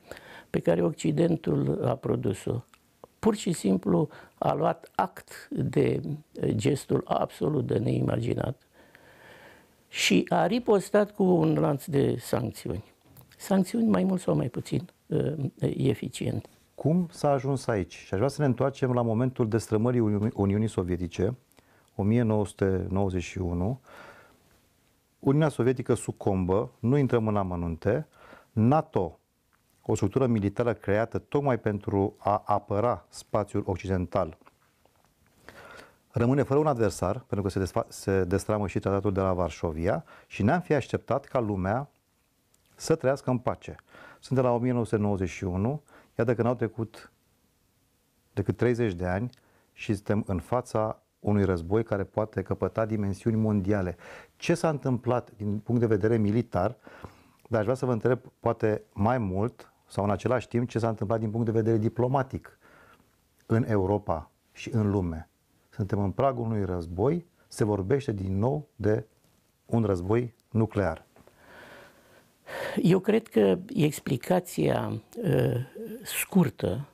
pe 0.50 0.60
care 0.60 0.82
Occidentul 0.84 1.86
a 1.86 1.96
produs-o. 1.96 2.64
Pur 3.20 3.36
și 3.36 3.52
simplu 3.52 4.10
a 4.38 4.54
luat 4.54 4.92
act 4.96 5.50
de 5.50 6.02
uh, 6.04 6.50
gestul 6.56 7.02
absolut 7.06 7.68
de 7.68 7.78
neimaginat 7.78 8.66
și 9.88 10.25
a 10.29 10.46
ripostat 10.46 11.12
cu 11.12 11.24
un 11.24 11.60
lanț 11.60 11.86
de 11.86 12.15
sancțiuni. 12.20 12.84
Sancțiuni 13.38 13.88
mai 13.88 14.03
mult 14.03 14.22
sau 14.22 14.36
mai 14.36 14.50
puțin 14.50 14.89
uh, 15.08 15.34
eficient. 15.77 16.46
Cum 16.75 17.08
s-a 17.12 17.29
ajuns 17.29 17.67
aici? 17.67 17.94
Și 17.94 18.13
aș 18.13 18.17
vrea 18.17 18.29
să 18.29 18.41
ne 18.41 18.48
întoarcem 18.48 18.94
la 18.94 19.01
momentul 19.01 19.48
destrămării 19.48 20.00
Uni- 20.00 20.34
Uniunii 20.34 20.67
Sovietice, 20.67 21.38
1991. 21.96 23.79
Uniunea 25.20 25.50
Sovietică 25.50 25.94
sucombă, 25.94 26.72
nu 26.79 26.98
intrăm 26.98 27.27
în 27.27 27.36
amănunte. 27.36 28.08
NATO, 28.51 29.20
o 29.82 29.96
structură 29.96 30.27
militară 30.27 30.74
creată 30.74 31.17
tocmai 31.17 31.60
pentru 31.60 32.15
a 32.17 32.44
apăra 32.46 33.06
spațiul 33.10 33.63
occidental 33.65 34.38
rămâne 36.12 36.44
fără 36.44 36.60
un 36.60 36.68
adversar, 36.68 37.20
pentru 37.20 37.42
că 37.42 37.50
se, 37.50 37.60
desfa- 37.60 37.88
se 37.88 38.24
destramă 38.24 38.68
și 38.68 38.80
tratatul 38.80 39.14
de 39.14 39.20
la 39.20 39.34
Varșovia 39.34 40.04
și 40.28 40.44
ne-am 40.44 40.62
fi 40.62 40.74
așteptat 40.74 41.26
ca 41.26 41.40
lumea 41.40 41.90
să 42.76 42.96
trăiască 42.96 43.30
în 43.30 43.38
pace. 43.38 43.76
Suntem 44.20 44.46
la 44.46 44.52
1991, 44.52 45.82
iată 46.18 46.36
că 46.36 46.42
n-au 46.42 46.56
trecut 46.56 47.12
decât 48.34 48.58
30 48.58 48.94
de 48.94 49.06
ani 49.06 49.30
și 49.74 49.94
suntem 49.94 50.24
în 50.28 50.40
fața 50.40 51.02
unui 51.20 51.44
război 51.44 51.84
care 51.84 52.04
poate 52.04 52.42
căpăta 52.42 52.86
dimensiuni 52.86 53.36
mondiale. 53.36 53.98
Ce 54.36 54.54
s-a 54.54 54.70
întâmplat 54.70 55.32
din 55.38 55.60
punct 55.60 55.82
de 55.82 55.88
vedere 55.88 56.18
militar, 56.18 56.78
dar 57.48 57.60
aș 57.60 57.64
vrea 57.64 57.76
să 57.76 57.86
vă 57.86 57.92
întreb 57.92 58.20
poate 58.40 58.82
mai 58.94 59.18
mult 59.18 59.72
sau 59.88 60.04
în 60.04 60.10
același 60.10 60.48
timp 60.48 60.70
ce 60.70 60.80
s-a 60.80 60.90
întâmplat 60.90 61.20
din 61.20 61.32
punct 61.32 61.46
de 61.46 61.52
vedere 61.52 61.78
diplomatic 61.78 62.58
în 63.46 63.64
Europa 63.68 64.32
și 64.52 64.70
în 64.74 64.90
lume. 64.92 65.30
Suntem 65.77 66.00
în 66.00 66.12
pragul 66.12 66.46
unui 66.46 66.65
război, 66.65 67.25
se 67.48 67.63
vorbește 67.63 68.12
din 68.12 68.38
nou 68.38 68.67
de 68.75 69.05
un 69.65 69.84
război 69.84 70.34
nuclear. 70.50 71.05
Eu 72.81 73.00
cred 73.00 73.27
că 73.27 73.57
explicația 73.75 75.01
uh, 75.24 75.55
scurtă 76.03 76.88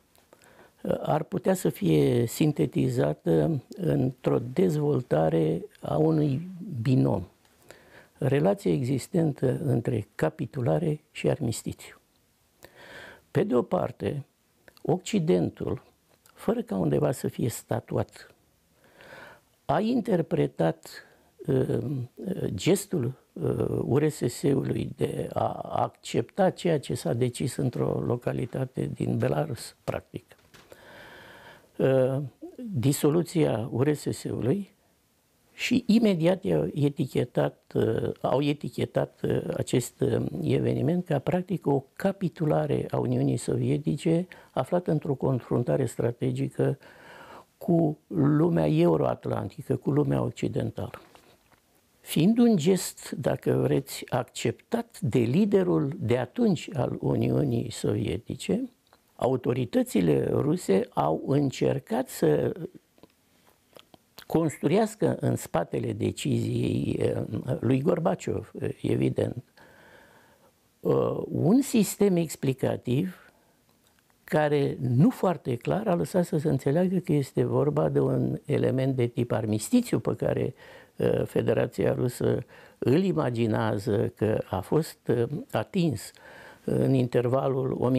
uh, 0.81 0.95
ar 1.01 1.23
putea 1.23 1.53
să 1.53 1.69
fie 1.69 2.25
sintetizată 2.25 3.63
într-o 3.77 4.39
dezvoltare 4.39 5.65
a 5.81 5.97
unui 5.97 6.49
binom. 6.81 7.27
Relația 8.17 8.71
existentă 8.71 9.59
între 9.63 10.07
capitulare 10.15 11.03
și 11.11 11.29
armistițiu. 11.29 11.95
Pe 13.31 13.43
de 13.43 13.55
o 13.55 13.61
parte, 13.61 14.25
Occidentul, 14.81 15.83
fără 16.33 16.61
ca 16.61 16.75
undeva 16.77 17.11
să 17.11 17.27
fie 17.27 17.49
statuat 17.49 18.32
a 19.65 19.79
interpretat 19.79 21.05
uh, 21.47 21.77
gestul 22.45 23.13
uh, 23.33 23.79
URSS-ului 23.81 24.89
de 24.95 25.29
a 25.33 25.51
accepta 25.61 26.49
ceea 26.49 26.79
ce 26.79 26.93
s-a 26.93 27.13
decis 27.13 27.55
într-o 27.55 28.03
localitate 28.05 28.91
din 28.93 29.17
Belarus, 29.17 29.75
practic. 29.83 30.35
Uh, 31.77 32.17
disoluția 32.57 33.69
URSS-ului 33.71 34.71
și 35.53 35.83
imediat 35.87 36.43
au 36.45 36.69
etichetat, 36.73 37.73
au 38.21 38.41
etichetat 38.41 39.21
acest 39.57 40.03
eveniment 40.41 41.05
ca 41.05 41.19
practic 41.19 41.67
o 41.67 41.83
capitulare 41.93 42.85
a 42.89 42.97
Uniunii 42.97 43.37
Sovietice 43.37 44.27
aflată 44.51 44.91
într-o 44.91 45.13
confruntare 45.13 45.85
strategică 45.85 46.77
cu 47.63 47.97
lumea 48.07 48.67
euroatlantică, 48.67 49.75
cu 49.75 49.91
lumea 49.91 50.21
occidentală. 50.21 51.01
Fiind 51.99 52.37
un 52.37 52.57
gest, 52.57 53.11
dacă 53.11 53.51
vreți, 53.51 54.03
acceptat 54.09 54.99
de 54.99 55.19
liderul 55.19 55.93
de 55.99 56.17
atunci 56.17 56.69
al 56.73 56.97
Uniunii 56.99 57.71
Sovietice, 57.71 58.69
autoritățile 59.15 60.29
ruse 60.31 60.89
au 60.93 61.23
încercat 61.27 62.09
să 62.09 62.51
construiască 64.27 65.17
în 65.19 65.35
spatele 65.35 65.93
deciziei 65.93 66.95
eh, 66.99 67.21
lui 67.59 67.81
Gorbaciov, 67.81 68.51
evident, 68.81 69.43
eh, 70.79 70.91
un 71.25 71.61
sistem 71.61 72.15
explicativ 72.15 73.22
care 74.33 74.77
nu 74.79 75.09
foarte 75.09 75.55
clar 75.55 75.87
a 75.87 75.95
lăsat 75.95 76.25
să 76.25 76.37
se 76.37 76.49
înțeleagă 76.49 76.97
că 76.97 77.13
este 77.13 77.43
vorba 77.43 77.89
de 77.89 77.99
un 77.99 78.39
element 78.45 78.95
de 78.95 79.05
tip 79.05 79.31
armistițiu 79.31 79.99
pe 79.99 80.15
care 80.15 80.53
uh, 80.95 81.25
Federația 81.25 81.93
Rusă 81.93 82.45
îl 82.77 83.03
imaginează 83.03 84.13
că 84.15 84.43
a 84.49 84.59
fost 84.59 84.97
uh, 85.07 85.23
atins 85.51 86.11
în 86.63 86.93
intervalul 86.93 87.91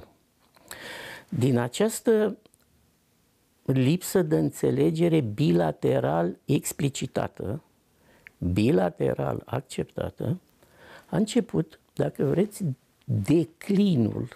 1989-1991. 0.00 0.04
Din 1.28 1.58
această 1.58 2.36
lipsă 3.64 4.22
de 4.22 4.36
înțelegere 4.36 5.20
bilateral 5.20 6.38
explicitată, 6.44 7.62
bilateral 8.38 9.42
acceptată, 9.44 10.40
a 11.10 11.16
început 11.16 11.79
dacă 11.92 12.24
vreți, 12.24 12.64
declinul 13.04 14.28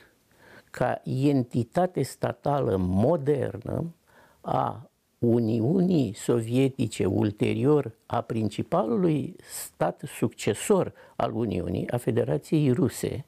ca 0.70 1.00
entitate 1.04 2.02
statală 2.02 2.76
modernă 2.76 3.94
a 4.40 4.88
Uniunii 5.18 6.12
Sovietice 6.14 7.04
ulterior 7.04 7.92
a 8.06 8.20
principalului 8.20 9.36
stat 9.50 10.02
succesor 10.06 10.92
al 11.16 11.34
Uniunii, 11.34 11.90
a 11.90 11.96
Federației 11.96 12.72
Ruse, 12.72 13.24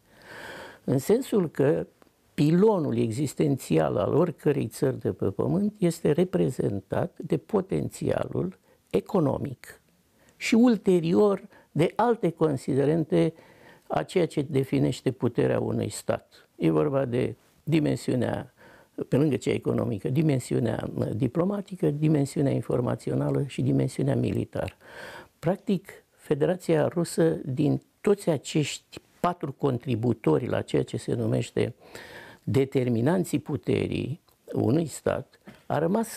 în 0.85 0.99
sensul 0.99 1.51
că 1.51 1.87
pilonul 2.35 2.97
existențial 2.99 3.97
al 3.97 4.15
oricărei 4.15 4.67
țări 4.67 4.99
de 5.01 5.13
pe 5.13 5.31
pământ 5.31 5.75
este 5.79 6.11
reprezentat 6.11 7.19
de 7.19 7.37
potențialul 7.37 8.59
economic 8.91 9.81
și 10.37 10.55
ulterior 10.55 11.49
de 11.73 11.93
alte 11.97 12.31
considerente 12.31 13.33
a 13.87 14.03
ceea 14.03 14.27
ce 14.27 14.43
definește 14.43 15.11
puterea 15.11 15.61
unui 15.61 15.89
stat. 15.89 16.49
E 16.57 16.71
vorba 16.71 17.05
de 17.05 17.35
dimensiunea, 17.63 18.55
pe 19.09 19.17
lângă 19.17 19.37
cea 19.37 19.51
economică, 19.53 20.09
dimensiunea 20.09 20.89
diplomatică, 21.15 21.91
dimensiunea 21.91 22.53
informațională 22.53 23.45
și 23.47 23.63
dimensiunea 23.63 24.17
militară. 24.17 24.75
Practic, 25.39 25.91
Federația 26.11 26.89
Rusă, 26.89 27.41
din 27.45 27.83
toți 28.01 28.31
acești 28.31 29.01
patru 29.21 29.53
contributori 29.53 30.47
la 30.47 30.61
ceea 30.61 30.83
ce 30.83 30.97
se 30.97 31.15
numește 31.15 31.75
determinanții 32.43 33.39
puterii 33.39 34.21
unui 34.53 34.87
stat, 34.87 35.39
a 35.67 35.79
rămas 35.79 36.09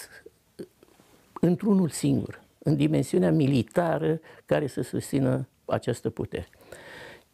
într-unul 1.42 1.90
singur, 1.90 2.42
în 2.58 2.76
dimensiunea 2.76 3.32
militară 3.32 4.20
care 4.46 4.68
să 4.68 4.82
susțină 4.82 5.48
această 5.66 6.10
putere. 6.10 6.50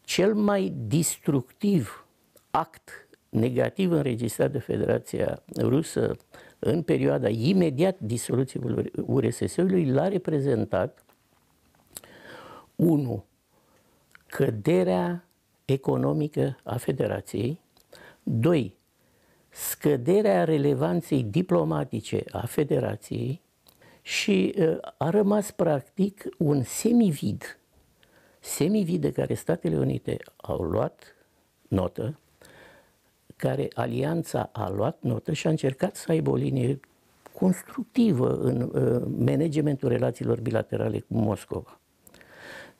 Cel 0.06 0.34
mai 0.34 0.74
destructiv 0.76 2.08
act 2.52 3.08
negativ 3.30 3.92
înregistrat 3.92 4.52
de 4.52 4.60
Federația 4.60 5.44
Rusă 5.58 6.16
în 6.60 6.82
perioada 6.82 7.30
imediat 7.30 8.00
disoluției 8.00 8.92
URSS-ului 9.06 9.86
l-a 9.86 10.08
reprezentat 10.08 11.06
1. 12.76 13.26
Căderea 14.28 15.26
economică 15.66 16.58
a 16.64 16.78
Federației 16.78 17.60
2. 18.24 18.78
Scăderea 19.50 20.44
relevanței 20.44 21.24
diplomatice 21.24 22.24
a 22.32 22.46
Federației 22.46 23.42
și 24.02 24.54
uh, 24.58 24.78
a 24.98 25.10
rămas 25.10 25.52
practic 25.52 26.28
un 26.38 26.64
semivid, 26.64 27.60
semivid 28.46 29.02
de 29.02 29.12
care 29.12 29.34
Statele 29.34 29.78
Unite 29.78 30.18
au 30.36 30.62
luat 30.62 31.16
notă, 31.68 32.20
care 33.36 33.68
alianța 33.74 34.50
a 34.54 34.70
luat 34.70 34.98
notă 35.02 35.34
și 35.34 35.48
a 35.48 35.50
încercat 35.50 35.96
să 35.96 36.12
aibă 36.12 36.30
o 36.30 36.36
linie 36.36 36.80
constructivă 37.34 38.36
în 38.36 38.62
uh, 38.62 39.04
managementul 39.26 39.90
relațiilor 39.90 40.40
bilaterale 40.40 41.00
cu 41.00 41.14
Moscova. 41.14 41.80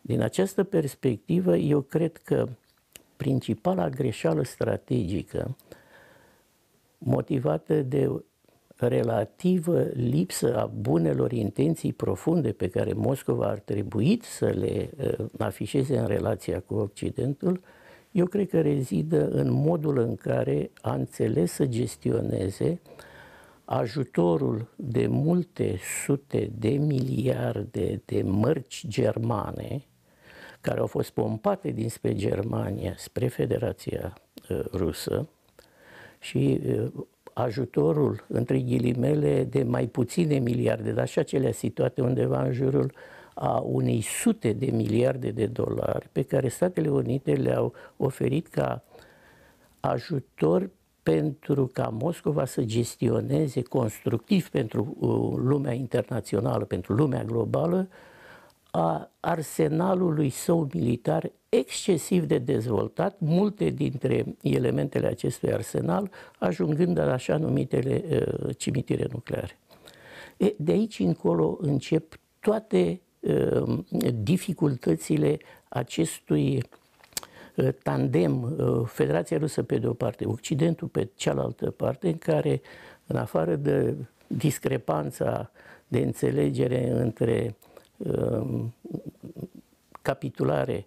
Din 0.02 0.22
această 0.22 0.64
perspectivă, 0.64 1.56
eu 1.56 1.82
cred 1.82 2.18
că 2.18 2.48
principala 3.16 3.90
greșeală 3.90 4.44
strategică 4.44 5.56
motivată 6.98 7.82
de 7.82 8.24
relativă 8.78 9.82
lipsă 9.94 10.58
a 10.58 10.66
bunelor 10.66 11.32
intenții 11.32 11.94
profunde 11.94 12.52
pe 12.52 12.68
care 12.68 12.94
Moscova 12.94 13.46
ar 13.46 13.60
trebui 13.60 14.20
să 14.24 14.46
le 14.46 14.90
uh, 14.98 15.26
afișeze 15.38 15.98
în 15.98 16.08
relația 16.08 16.60
cu 16.60 16.74
Occidentul, 16.74 17.62
eu 18.12 18.26
cred 18.26 18.50
că 18.50 18.62
rezidă 18.62 19.30
în 19.30 19.52
modul 19.52 19.98
în 19.98 20.16
care 20.16 20.72
a 20.82 20.94
înțeles 20.94 21.52
să 21.52 21.66
gestioneze 21.66 22.80
ajutorul 23.66 24.68
de 24.76 25.08
multe 25.08 25.80
sute 26.06 26.52
de 26.58 26.70
miliarde 26.70 28.02
de 28.06 28.22
mărci 28.22 28.88
germane 28.88 29.86
care 30.62 30.80
au 30.80 30.88
fost 30.88 31.10
pompate 31.10 31.70
dinspre 31.70 32.16
Germania 32.16 32.94
spre 32.98 33.28
Federația 33.28 34.14
uh, 34.50 34.60
Rusă 34.72 35.28
și 36.20 36.62
uh, 36.66 36.92
ajutorul, 37.38 38.26
între 38.28 38.60
ghilimele, 38.60 39.44
de 39.44 39.64
mai 39.64 39.88
puține 39.88 40.38
miliarde, 40.38 40.92
dar 40.92 41.08
și 41.08 41.20
acelea 41.20 41.52
situate 41.52 42.02
undeva 42.02 42.44
în 42.44 42.52
jurul 42.52 42.92
a 43.34 43.58
unei 43.58 44.02
sute 44.02 44.54
de 44.54 44.66
miliarde 44.66 45.32
de 45.32 45.46
dolari 45.46 46.10
pe 46.12 46.22
care 46.22 46.48
Statele 46.48 46.90
Unite 46.90 47.32
le-au 47.34 47.74
oferit 47.98 48.48
ca 48.48 48.84
ajutor 49.80 50.70
pentru 51.04 51.68
ca 51.74 51.88
Moscova 51.88 52.46
să 52.46 52.64
gestioneze 52.64 53.62
constructiv 53.62 54.50
pentru 54.50 54.96
uh, 55.00 55.42
lumea 55.44 55.74
internațională, 55.74 56.66
pentru 56.66 56.94
lumea 56.94 57.24
globală, 57.24 57.88
a 58.72 59.12
arsenalului 59.20 60.30
său 60.30 60.70
militar 60.74 61.32
excesiv 61.58 62.26
de 62.26 62.38
dezvoltat, 62.38 63.16
multe 63.20 63.70
dintre 63.70 64.26
elementele 64.42 65.08
acestui 65.08 65.54
arsenal 65.54 66.10
ajungând 66.40 66.98
la 66.98 67.12
așa 67.12 67.38
numitele 67.38 68.04
uh, 68.10 68.56
cimitire 68.58 69.08
nucleare. 69.12 69.58
E, 70.38 70.54
de 70.58 70.72
aici 70.72 71.00
încolo 71.00 71.58
încep 71.62 72.20
toate 72.40 73.02
uh, 73.20 73.80
dificultățile 74.24 75.38
acestui 75.70 76.64
uh, 77.56 77.68
tandem, 77.84 78.56
uh, 78.58 78.88
Federația 78.88 79.38
Rusă 79.38 79.64
pe 79.64 79.78
de 79.78 79.88
o 79.88 79.94
parte, 79.94 80.26
Occidentul 80.26 80.88
pe 80.88 81.10
cealaltă 81.16 81.72
parte, 81.72 82.08
în 82.08 82.18
care, 82.18 82.62
în 83.08 83.16
afară 83.16 83.56
de 83.56 83.96
discrepanța 84.28 85.52
de 85.88 86.00
înțelegere 86.00 86.90
între 86.90 87.56
Um, 87.98 88.74
capitulare 90.02 90.86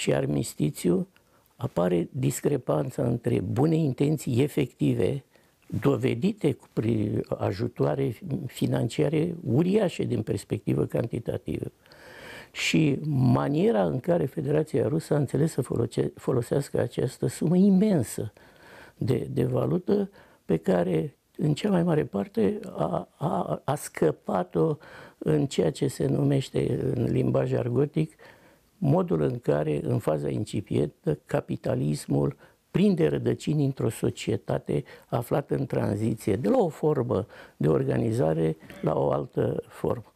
și 0.00 0.14
armistițiu, 0.14 1.08
apare 1.56 2.08
discrepanța 2.12 3.02
între 3.02 3.40
bune 3.40 3.76
intenții 3.76 4.42
efective, 4.42 5.24
dovedite 5.80 6.52
cu 6.52 6.66
ajutoare 7.38 8.14
financiare 8.46 9.34
uriașe 9.44 10.04
din 10.04 10.22
perspectivă 10.22 10.84
cantitativă, 10.84 11.72
și 12.52 12.98
maniera 13.08 13.84
în 13.84 14.00
care 14.00 14.24
Federația 14.24 14.88
Rusă 14.88 15.14
a 15.14 15.16
înțeles 15.16 15.52
să 15.52 15.62
folosească 16.14 16.80
această 16.80 17.26
sumă 17.26 17.56
imensă 17.56 18.32
de, 18.96 19.28
de 19.30 19.44
valută 19.44 20.10
pe 20.44 20.56
care 20.56 21.16
în 21.36 21.54
cea 21.54 21.70
mai 21.70 21.82
mare 21.82 22.04
parte 22.04 22.58
a, 22.76 23.08
a, 23.16 23.62
a 23.64 23.74
scăpat-o 23.74 24.76
în 25.18 25.46
ceea 25.46 25.70
ce 25.70 25.86
se 25.86 26.06
numește 26.06 26.90
în 26.94 27.04
limbaj 27.04 27.52
argotic 27.52 28.16
modul 28.80 29.20
în 29.20 29.38
care, 29.38 29.80
în 29.82 29.98
faza 29.98 30.28
incipientă, 30.28 31.18
capitalismul 31.26 32.36
prinde 32.70 33.06
rădăcini 33.06 33.64
într-o 33.64 33.88
societate 33.88 34.84
aflată 35.08 35.54
în 35.54 35.66
tranziție 35.66 36.36
de 36.36 36.48
la 36.48 36.58
o 36.58 36.68
formă 36.68 37.26
de 37.56 37.68
organizare 37.68 38.56
la 38.82 38.98
o 38.98 39.10
altă 39.10 39.62
formă. 39.68 40.12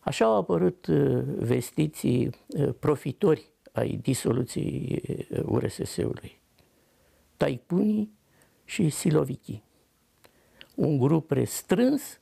Așa 0.00 0.24
au 0.24 0.36
apărut 0.36 0.86
uh, 0.86 1.22
vestiții 1.38 2.30
uh, 2.46 2.68
profitori 2.78 3.50
ai 3.72 3.98
disoluției 4.02 5.02
URSS-ului. 5.44 6.32
Uh, 6.34 6.42
Taipunii 7.36 8.12
și 8.64 8.88
silovichii 8.88 9.64
un 10.74 10.98
grup 10.98 11.30
restrâns 11.30 12.20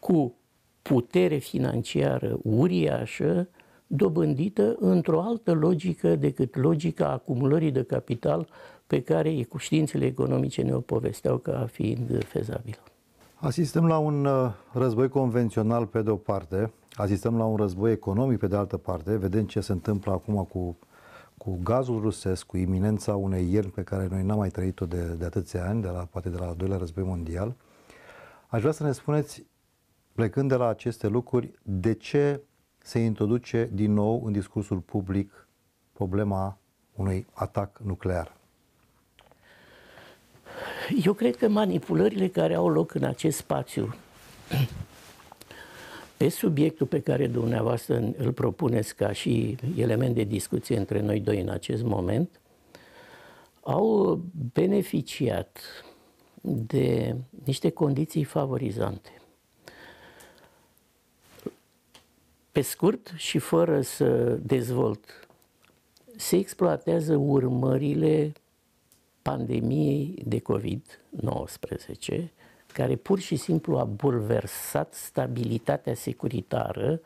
cu 0.00 0.34
putere 0.82 1.36
financiară 1.36 2.38
uriașă 2.42 3.48
dobândită 3.86 4.76
într-o 4.78 5.22
altă 5.22 5.52
logică 5.52 6.16
decât 6.16 6.56
logica 6.56 7.10
acumulării 7.10 7.70
de 7.70 7.82
capital 7.82 8.48
pe 8.86 9.02
care 9.02 9.42
cu 9.42 9.58
științele 9.58 10.04
economice 10.04 10.62
ne-o 10.62 10.80
povesteau 10.80 11.36
ca 11.36 11.66
fiind 11.70 12.24
fezabilă. 12.24 12.76
Asistăm 13.34 13.86
la 13.86 13.98
un 13.98 14.24
uh, 14.24 14.52
război 14.72 15.08
convențional 15.08 15.86
pe 15.86 16.02
de 16.02 16.10
o 16.10 16.16
parte, 16.16 16.72
asistăm 16.92 17.36
la 17.36 17.44
un 17.44 17.56
război 17.56 17.92
economic 17.92 18.38
pe 18.38 18.46
de 18.46 18.56
altă 18.56 18.76
parte, 18.76 19.16
vedem 19.16 19.44
ce 19.44 19.60
se 19.60 19.72
întâmplă 19.72 20.12
acum 20.12 20.44
cu, 20.44 20.78
cu 21.38 21.58
gazul 21.62 22.00
rusesc, 22.00 22.46
cu 22.46 22.56
iminența 22.56 23.16
unei 23.16 23.52
ierni 23.52 23.70
pe 23.70 23.82
care 23.82 24.08
noi 24.10 24.22
n-am 24.22 24.38
mai 24.38 24.48
trăit-o 24.48 24.86
de, 24.86 25.14
de 25.18 25.24
atâția 25.24 25.68
ani, 25.68 25.82
de 25.82 25.88
la, 25.88 26.08
poate 26.10 26.28
de 26.28 26.36
la 26.38 26.46
al 26.46 26.54
doilea 26.56 26.76
război 26.76 27.04
mondial. 27.04 27.54
Aș 28.46 28.60
vrea 28.60 28.72
să 28.72 28.82
ne 28.82 28.92
spuneți, 28.92 29.44
plecând 30.14 30.48
de 30.48 30.54
la 30.54 30.68
aceste 30.68 31.08
lucruri, 31.08 31.52
de 31.62 31.94
ce 31.94 32.40
se 32.86 32.98
introduce 32.98 33.70
din 33.72 33.92
nou 33.92 34.24
în 34.24 34.32
discursul 34.32 34.78
public 34.78 35.48
problema 35.92 36.58
unui 36.94 37.26
atac 37.32 37.78
nuclear? 37.84 38.36
Eu 41.04 41.12
cred 41.12 41.36
că 41.36 41.48
manipulările 41.48 42.28
care 42.28 42.54
au 42.54 42.68
loc 42.68 42.94
în 42.94 43.04
acest 43.04 43.36
spațiu 43.36 43.94
pe 46.16 46.28
subiectul 46.28 46.86
pe 46.86 47.00
care 47.00 47.26
dumneavoastră 47.26 48.12
îl 48.16 48.32
propuneți 48.32 48.94
ca 48.94 49.12
și 49.12 49.56
element 49.76 50.14
de 50.14 50.24
discuție 50.24 50.76
între 50.76 51.00
noi 51.00 51.20
doi 51.20 51.40
în 51.40 51.48
acest 51.48 51.82
moment, 51.82 52.40
au 53.62 54.20
beneficiat 54.52 55.58
de 56.42 57.16
niște 57.44 57.70
condiții 57.70 58.24
favorizante. 58.24 59.10
Pe 62.56 62.62
scurt 62.62 63.12
și 63.16 63.38
fără 63.38 63.80
să 63.80 64.38
dezvolt, 64.42 65.28
se 66.16 66.36
exploatează 66.36 67.16
urmările 67.16 68.32
pandemiei 69.22 70.22
de 70.26 70.40
COVID-19, 70.40 72.24
care 72.66 72.96
pur 72.96 73.18
și 73.18 73.36
simplu 73.36 73.78
a 73.78 73.84
bulversat 73.84 74.94
stabilitatea 74.94 75.94
securitară, 75.94 77.00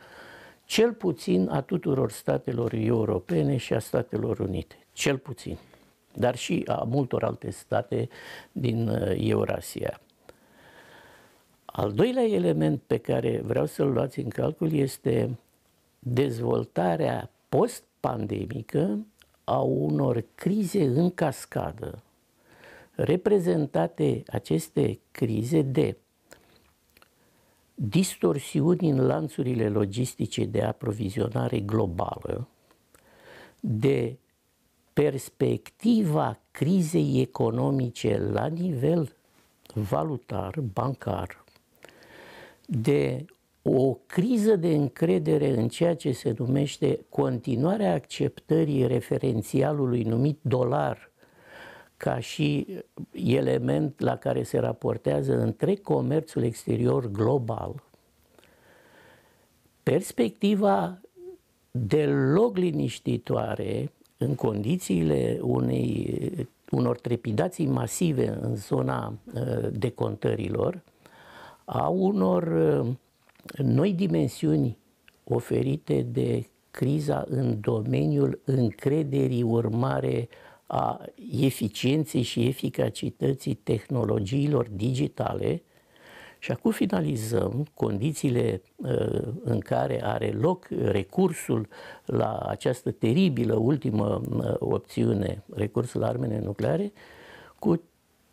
cel 0.64 0.92
puțin 0.92 1.48
a 1.48 1.60
tuturor 1.60 2.10
statelor 2.10 2.72
europene 2.72 3.56
și 3.56 3.72
a 3.74 3.78
Statelor 3.78 4.38
Unite. 4.38 4.86
Cel 4.92 5.18
puțin. 5.18 5.58
Dar 6.14 6.36
și 6.36 6.62
a 6.66 6.82
multor 6.88 7.24
alte 7.24 7.50
state 7.50 8.08
din 8.52 8.88
uh, 8.88 9.28
Eurasia. 9.28 10.00
Al 11.72 11.92
doilea 11.92 12.24
element 12.24 12.80
pe 12.86 12.96
care 12.96 13.40
vreau 13.44 13.66
să-l 13.66 13.92
luați 13.92 14.20
în 14.20 14.28
calcul 14.28 14.72
este 14.72 15.38
dezvoltarea 15.98 17.30
post-pandemică 17.48 19.06
a 19.44 19.60
unor 19.60 20.24
crize 20.34 20.84
în 20.84 21.10
cascadă, 21.10 22.02
reprezentate 22.94 24.22
aceste 24.26 24.98
crize 25.10 25.62
de 25.62 25.96
distorsiuni 27.74 28.90
în 28.90 29.06
lanțurile 29.06 29.68
logistice 29.68 30.44
de 30.44 30.62
aprovizionare 30.62 31.60
globală, 31.60 32.48
de 33.60 34.16
perspectiva 34.92 36.38
crizei 36.50 37.20
economice 37.20 38.18
la 38.18 38.46
nivel 38.46 39.16
valutar, 39.74 40.60
bancar, 40.60 41.39
de 42.70 43.24
o 43.62 43.94
criză 44.06 44.56
de 44.56 44.74
încredere 44.74 45.48
în 45.48 45.68
ceea 45.68 45.96
ce 45.96 46.12
se 46.12 46.34
numește 46.38 47.04
continuarea 47.08 47.92
acceptării 47.92 48.86
referențialului 48.86 50.02
numit 50.02 50.38
dolar 50.42 51.10
ca 51.96 52.18
și 52.18 52.66
element 53.12 54.00
la 54.00 54.16
care 54.16 54.42
se 54.42 54.58
raportează 54.58 55.38
întreg 55.38 55.80
comerțul 55.80 56.42
exterior 56.42 57.10
global, 57.10 57.82
perspectiva 59.82 61.00
deloc 61.70 62.56
liniștitoare 62.56 63.92
în 64.16 64.34
condițiile 64.34 65.38
unei, 65.42 66.48
unor 66.70 66.98
trepidații 66.98 67.66
masive 67.66 68.28
în 68.40 68.56
zona 68.56 69.18
uh, 69.34 69.68
decontărilor, 69.72 70.82
a 71.64 71.88
unor 71.88 72.42
uh, 72.42 72.92
noi 73.56 73.92
dimensiuni 73.92 74.78
oferite 75.24 76.02
de 76.02 76.46
criza 76.70 77.24
în 77.28 77.60
domeniul 77.60 78.40
încrederii 78.44 79.42
urmare 79.42 80.28
a 80.66 81.00
eficienței 81.40 82.22
și 82.22 82.46
eficacității 82.46 83.54
tehnologiilor 83.54 84.68
digitale. 84.68 85.62
Și 86.38 86.52
acum 86.52 86.70
finalizăm 86.70 87.66
condițiile 87.74 88.62
uh, 88.76 89.22
în 89.44 89.58
care 89.58 90.04
are 90.04 90.30
loc 90.30 90.66
recursul 90.70 91.68
la 92.04 92.38
această 92.38 92.90
teribilă 92.90 93.54
ultimă 93.54 94.20
uh, 94.30 94.54
opțiune, 94.58 95.42
recursul 95.54 96.00
la 96.00 96.06
armele 96.06 96.40
nucleare, 96.44 96.92
cu 97.58 97.82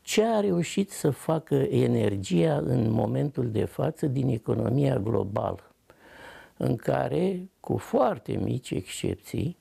ce 0.07 0.23
a 0.23 0.39
reușit 0.39 0.91
să 0.91 1.09
facă 1.09 1.55
energia 1.55 2.57
în 2.57 2.91
momentul 2.91 3.51
de 3.51 3.65
față 3.65 4.05
din 4.05 4.27
economia 4.27 4.97
globală, 4.97 5.75
în 6.57 6.75
care, 6.75 7.49
cu 7.59 7.77
foarte 7.77 8.37
mici 8.37 8.71
excepții, 8.71 9.57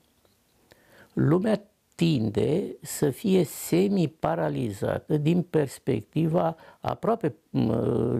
lumea 1.13 1.61
tinde 1.95 2.63
să 2.81 3.09
fie 3.09 3.43
semi-paralizată 3.43 5.17
din 5.17 5.41
perspectiva 5.41 6.55
aproape 6.79 7.35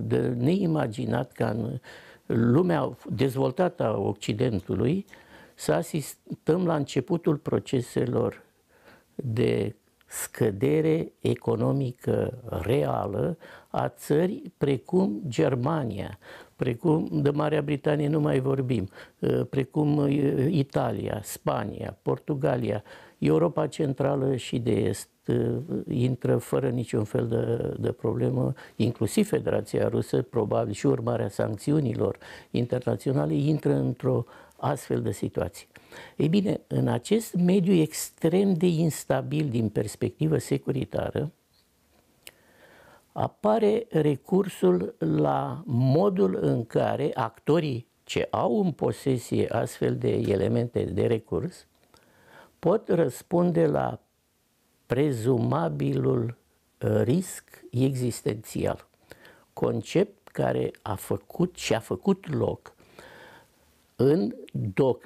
de 0.02 0.28
neimaginat 0.28 1.32
ca 1.32 1.50
în 1.50 1.80
lumea 2.26 2.98
dezvoltată 3.10 3.84
a 3.84 3.98
Occidentului 3.98 5.06
să 5.56 5.74
asistăm 5.74 6.66
la 6.66 6.76
începutul 6.76 7.36
proceselor 7.36 8.44
de 9.16 9.76
scădere 10.08 11.12
economică 11.20 12.44
reală 12.62 13.38
a 13.68 13.90
țări 13.90 14.42
precum 14.58 15.22
Germania, 15.28 16.18
precum 16.56 17.10
de 17.12 17.30
Marea 17.30 17.62
Britanie 17.62 18.08
nu 18.08 18.20
mai 18.20 18.40
vorbim, 18.40 18.90
precum 19.50 20.08
Italia, 20.50 21.20
Spania, 21.24 21.98
Portugalia, 22.02 22.84
Europa 23.18 23.68
Centrală 23.68 24.36
și 24.36 24.60
de 24.60 24.72
Est 24.72 25.10
uh, 25.28 25.56
intră 25.88 26.38
fără 26.38 26.70
niciun 26.70 27.04
fel 27.04 27.28
de, 27.28 27.76
de 27.80 27.92
problemă, 27.92 28.54
inclusiv 28.76 29.28
Federația 29.28 29.88
Rusă, 29.88 30.22
probabil 30.22 30.74
și 30.74 30.86
urmarea 30.86 31.30
sancțiunilor 31.30 32.18
internaționale, 32.52 33.34
intră 33.34 33.74
într-o 33.74 34.26
astfel 34.58 35.02
de 35.02 35.12
situație. 35.12 35.68
Ei 36.16 36.28
bine, 36.28 36.62
în 36.68 36.88
acest 36.88 37.34
mediu 37.34 37.74
extrem 37.74 38.54
de 38.54 38.66
instabil 38.66 39.50
din 39.50 39.70
perspectivă 39.70 40.38
securitară, 40.38 41.32
apare 43.12 43.86
recursul 43.90 44.96
la 45.00 45.64
modul 45.66 46.38
în 46.42 46.66
care 46.66 47.12
actorii 47.14 47.88
ce 48.04 48.28
au 48.32 48.62
în 48.64 48.72
posesie 48.72 49.50
astfel 49.50 49.98
de 49.98 50.10
elemente 50.10 50.84
de 50.84 51.06
recurs 51.06 51.68
pot 52.60 52.90
răspunde 52.90 53.66
la 53.66 54.00
prezumabilul 54.86 56.38
uh, 56.82 57.02
risc 57.04 57.64
existențial. 57.72 58.88
Concept 59.54 60.28
care 60.28 60.72
a 60.82 60.96
făcut 60.96 61.56
și 61.56 61.74
a 61.74 61.80
făcut 61.80 62.34
loc 62.34 62.76
în 64.00 64.36
doc... 64.52 65.04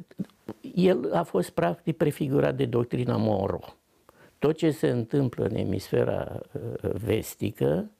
El 0.75 1.13
a 1.13 1.23
fost 1.23 1.49
practic 1.49 1.97
prefigurat 1.97 2.55
de 2.55 2.65
doctrina 2.65 3.17
Monroe. 3.17 3.75
Tot 4.39 4.57
ce 4.57 4.71
se 4.71 4.89
întâmplă 4.89 5.45
în 5.45 5.55
emisfera 5.55 6.41
uh, 6.53 6.91
vestică 6.93 7.91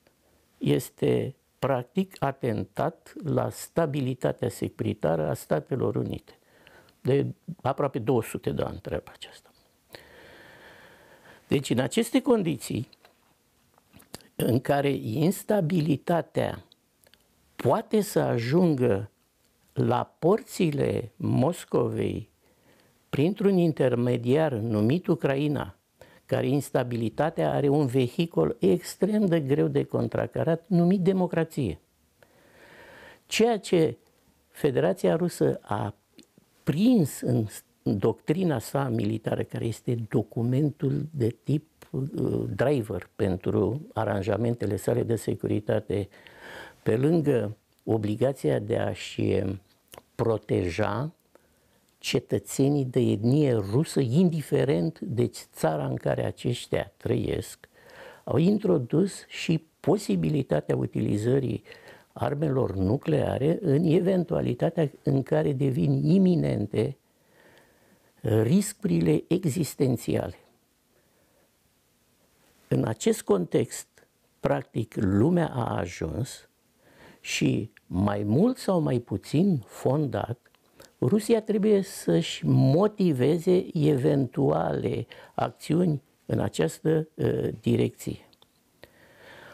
este 0.58 1.36
practic 1.60 2.16
atentat 2.20 3.14
la 3.24 3.50
stabilitatea 3.50 4.50
securitară 4.50 5.30
a 5.30 5.34
Statelor 5.34 5.96
Unite 5.96 6.36
de 7.02 7.26
aproape 7.62 8.00
200 8.00 8.52
de 8.52 8.62
ani 8.62 8.80
treaba 8.80 9.12
aceasta. 9.14 9.50
Deci, 11.48 11.70
în 11.70 11.80
aceste 11.80 12.22
condiții, 12.22 12.88
în 14.36 14.60
care 14.60 14.90
instabilitatea 15.02 16.66
poate 17.56 18.02
să 18.02 18.20
ajungă 18.20 19.12
la 19.74 20.16
porțile 20.20 21.12
Moscovei 21.16 22.30
printr-un 23.10 23.58
intermediar 23.58 24.54
numit 24.54 25.08
Ucraina, 25.08 25.76
care 26.26 26.48
instabilitatea 26.48 27.52
are 27.52 27.68
un 27.68 27.86
vehicul 27.86 28.58
extrem 28.60 29.26
de 29.26 29.40
greu 29.40 29.68
de 29.68 29.84
contracarat 29.84 30.64
numit 30.68 31.00
democrație. 31.00 31.80
Ceea 33.26 33.60
ce 33.60 33.98
Federația 34.50 35.16
Rusă 35.16 35.60
a 35.62 35.96
prins 36.64 37.22
în 37.22 37.46
doctrina 37.84 38.60
sa 38.60 38.90
militară, 38.90 39.44
care 39.44 39.66
este 39.66 39.96
documentul 40.10 41.08
de 41.12 41.36
tip 41.44 41.68
uh, 41.92 42.04
driver 42.56 43.10
pentru 43.16 43.88
aranjamentele 43.94 44.76
sale 44.76 45.04
de 45.04 45.16
securitate, 45.16 46.10
pe 46.84 46.98
lângă 46.98 47.58
obligația 47.84 48.60
de 48.60 48.78
a-și 48.78 49.44
proteja 50.16 51.12
cetățenii 51.98 52.86
de 52.86 53.00
etnie 53.00 53.54
rusă, 53.54 54.00
indiferent 54.00 55.00
de 55.00 55.32
țara 55.54 55.86
în 55.86 55.96
care 55.96 56.26
aceștia 56.26 56.92
trăiesc, 56.98 57.70
au 58.24 58.38
introdus 58.38 59.26
și 59.28 59.66
posibilitatea 59.80 60.76
utilizării 60.76 61.64
armelor 62.14 62.76
nucleare 62.76 63.58
în 63.62 63.84
eventualitatea 63.84 64.92
în 65.04 65.24
care 65.24 65.54
devin 65.54 66.06
iminente 66.06 66.98
riscurile 68.22 69.24
existențiale. 69.28 70.36
În 72.68 72.86
acest 72.86 73.22
context, 73.22 73.88
practic, 74.40 74.96
lumea 74.96 75.48
a 75.48 75.78
ajuns 75.78 76.50
și 77.22 77.72
mai 77.88 78.24
mult 78.24 78.58
sau 78.58 78.80
mai 78.80 79.00
puțin 79.00 79.64
fondat, 79.66 80.40
Rusia 81.02 81.42
trebuie 81.42 81.82
să-și 81.82 82.46
motiveze 82.46 83.66
eventuale 83.74 85.08
acțiuni 85.34 86.02
în 86.26 86.40
această 86.40 87.08
uh, 87.14 87.50
direcție. 87.62 88.30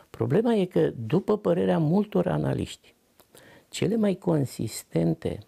Problema 0.09 0.53
e 0.53 0.65
că, 0.65 0.91
după 1.05 1.37
părerea 1.37 1.77
multor 1.77 2.27
analiști, 2.27 2.95
cele 3.69 3.95
mai 3.95 4.15
consistente 4.15 5.39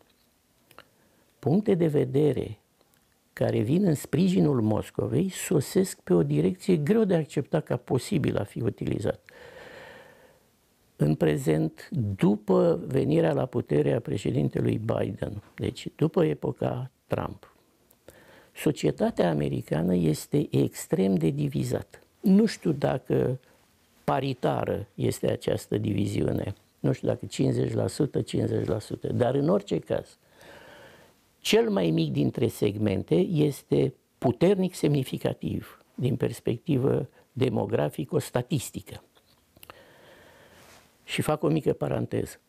puncte 1.40 1.74
de 1.74 1.88
vedere 1.88 2.60
care 3.34 3.60
vin 3.60 3.86
în 3.86 3.96
sprijinul 3.96 4.62
Moscovei 4.62 5.30
sosesc 5.30 6.00
pe 6.00 6.14
o 6.14 6.24
direcție 6.24 6.76
greu 6.76 7.04
de 7.04 7.16
acceptat 7.16 7.64
ca 7.64 7.78
posibil 7.78 8.38
a 8.38 8.44
fi 8.44 8.62
utilizat. 8.62 9.20
În 11.02 11.16
prezent, 11.16 11.90
după 12.16 12.80
venirea 12.88 13.34
la 13.34 13.46
putere 13.46 13.94
a 13.94 14.00
președintelui 14.00 14.78
Biden, 14.78 15.44
deci 15.56 15.88
după 15.96 16.26
epoca 16.26 16.92
Trump, 17.08 17.56
societatea 18.56 19.30
americană 19.30 19.96
este 19.96 20.48
extrem 20.52 21.16
de 21.16 21.30
divizată. 21.30 22.00
Nu 22.20 22.46
știu 22.46 22.72
dacă 22.72 23.40
paritară 24.04 24.88
este 24.96 25.32
această 25.32 25.78
diviziune, 25.78 26.54
nu 26.80 26.92
știu 26.92 27.08
dacă 27.08 27.26
50%, 27.26 29.10
50%, 29.10 29.16
dar 29.16 29.36
în 29.36 29.50
orice 29.50 29.80
caz, 29.80 30.18
cel 31.40 31.70
mai 31.70 31.90
mic 31.90 32.12
dintre 32.12 32.48
segmente 32.48 33.16
este 33.16 33.94
puternic 34.18 34.74
semnificativ 34.74 35.84
din 35.96 36.16
perspectivă 36.16 37.10
demografico-statistică. 37.32 39.04
Și 41.10 41.22
fac 41.22 41.44
o 41.44 41.48
mică 41.48 41.74
paranteză. 41.74 42.40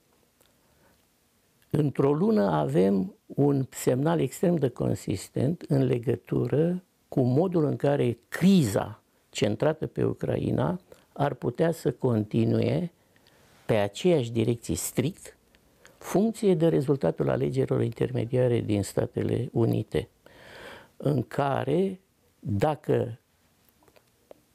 Într-o 1.70 2.12
lună 2.12 2.50
avem 2.50 3.14
un 3.26 3.66
semnal 3.70 4.20
extrem 4.20 4.56
de 4.56 4.68
consistent 4.68 5.64
în 5.68 5.84
legătură 5.84 6.82
cu 7.08 7.20
modul 7.20 7.64
în 7.64 7.76
care 7.76 8.18
criza 8.28 9.02
centrată 9.30 9.86
pe 9.86 10.04
Ucraina 10.04 10.80
ar 11.12 11.34
putea 11.34 11.72
să 11.72 11.92
continue 11.92 12.92
pe 13.66 13.74
aceeași 13.74 14.32
direcție 14.32 14.74
strict, 14.74 15.36
funcție 15.98 16.54
de 16.54 16.68
rezultatul 16.68 17.28
alegerilor 17.28 17.82
intermediare 17.82 18.60
din 18.60 18.82
Statele 18.82 19.48
Unite, 19.52 20.08
în 20.96 21.22
care, 21.22 22.00
dacă 22.38 23.19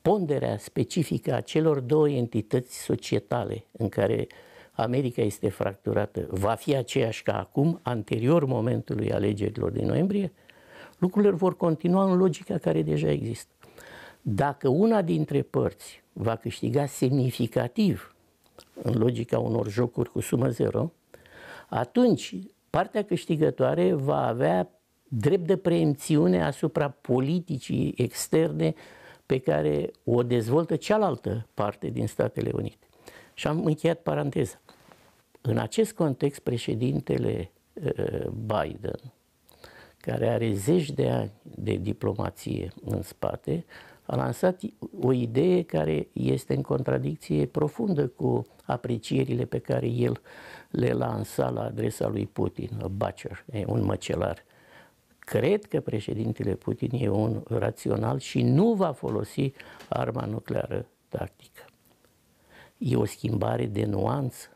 ponderea 0.06 0.58
specifică 0.58 1.34
a 1.34 1.42
celor 1.42 1.80
două 1.80 2.10
entități 2.10 2.84
societale 2.84 3.66
în 3.72 3.90
care 3.90 4.28
America 4.72 5.22
este 5.22 5.50
fracturată 5.50 6.28
va 6.30 6.54
fi 6.54 6.76
aceeași 6.76 7.24
ca 7.24 7.40
acum, 7.40 7.80
anterior 7.82 8.46
momentului 8.46 9.12
alegerilor 9.12 9.72
din 9.72 9.86
noiembrie, 9.86 10.32
lucrurile 10.98 11.32
vor 11.32 11.58
continua 11.58 12.12
în 12.12 12.18
logica 12.18 12.58
care 12.58 12.82
deja 12.82 13.10
există. 13.10 13.52
Dacă 14.22 14.68
una 14.68 15.02
dintre 15.02 15.42
părți 15.42 16.04
va 16.14 16.36
câștiga 16.36 16.86
semnificativ 16.86 18.16
în 18.82 18.98
logica 18.98 19.40
unor 19.40 19.70
jocuri 19.70 20.12
cu 20.12 20.20
sumă 20.20 20.50
zero, 20.50 20.92
atunci 21.70 22.36
partea 22.70 23.04
câștigătoare 23.04 23.94
va 23.94 24.28
avea 24.28 24.70
drept 25.08 25.48
de 25.48 25.58
preemțiune 25.58 26.44
asupra 26.44 26.90
politicii 26.90 27.94
externe 27.98 28.74
pe 29.26 29.40
care 29.40 29.92
o 30.04 30.24
dezvoltă 30.24 30.76
cealaltă 30.76 31.48
parte 31.54 31.88
din 31.88 32.08
Statele 32.08 32.52
Unite. 32.54 32.88
Și 33.34 33.48
am 33.48 33.66
încheiat 33.66 34.00
paranteza. 34.00 34.62
În 35.42 35.58
acest 35.58 35.94
context, 35.94 36.40
președintele 36.40 37.52
uh, 37.74 38.28
Biden, 38.28 39.14
care 39.98 40.30
are 40.30 40.54
zeci 40.54 40.92
de 40.92 41.10
ani 41.10 41.32
de 41.42 41.74
diplomație 41.74 42.72
în 42.86 43.02
spate, 43.02 43.66
a 44.06 44.16
lansat 44.16 44.62
o 45.02 45.12
idee 45.12 45.64
care 45.64 46.08
este 46.14 46.56
în 46.56 46.62
contradicție 46.62 47.46
profundă 47.46 48.08
cu 48.08 48.46
aprecierile 48.66 49.46
pe 49.46 49.60
care 49.60 49.88
el 49.88 50.22
le 50.70 50.92
lansa 50.92 51.50
la 51.50 51.64
adresa 51.64 52.08
lui 52.08 52.26
Putin, 52.26 52.70
a 52.82 52.88
butcher, 52.88 53.46
un 53.66 53.84
măcelar. 53.84 54.44
Cred 55.26 55.66
că 55.66 55.80
președintele 55.80 56.54
Putin 56.54 56.90
e 56.94 57.10
un 57.10 57.42
rațional 57.48 58.20
și 58.20 58.42
nu 58.42 58.74
va 58.74 58.92
folosi 58.92 59.52
arma 59.90 60.26
nucleară 60.26 60.86
tactică. 61.10 61.66
E 62.78 62.96
o 62.96 63.06
schimbare 63.06 63.66
de 63.66 63.86
nuanță, 63.86 64.48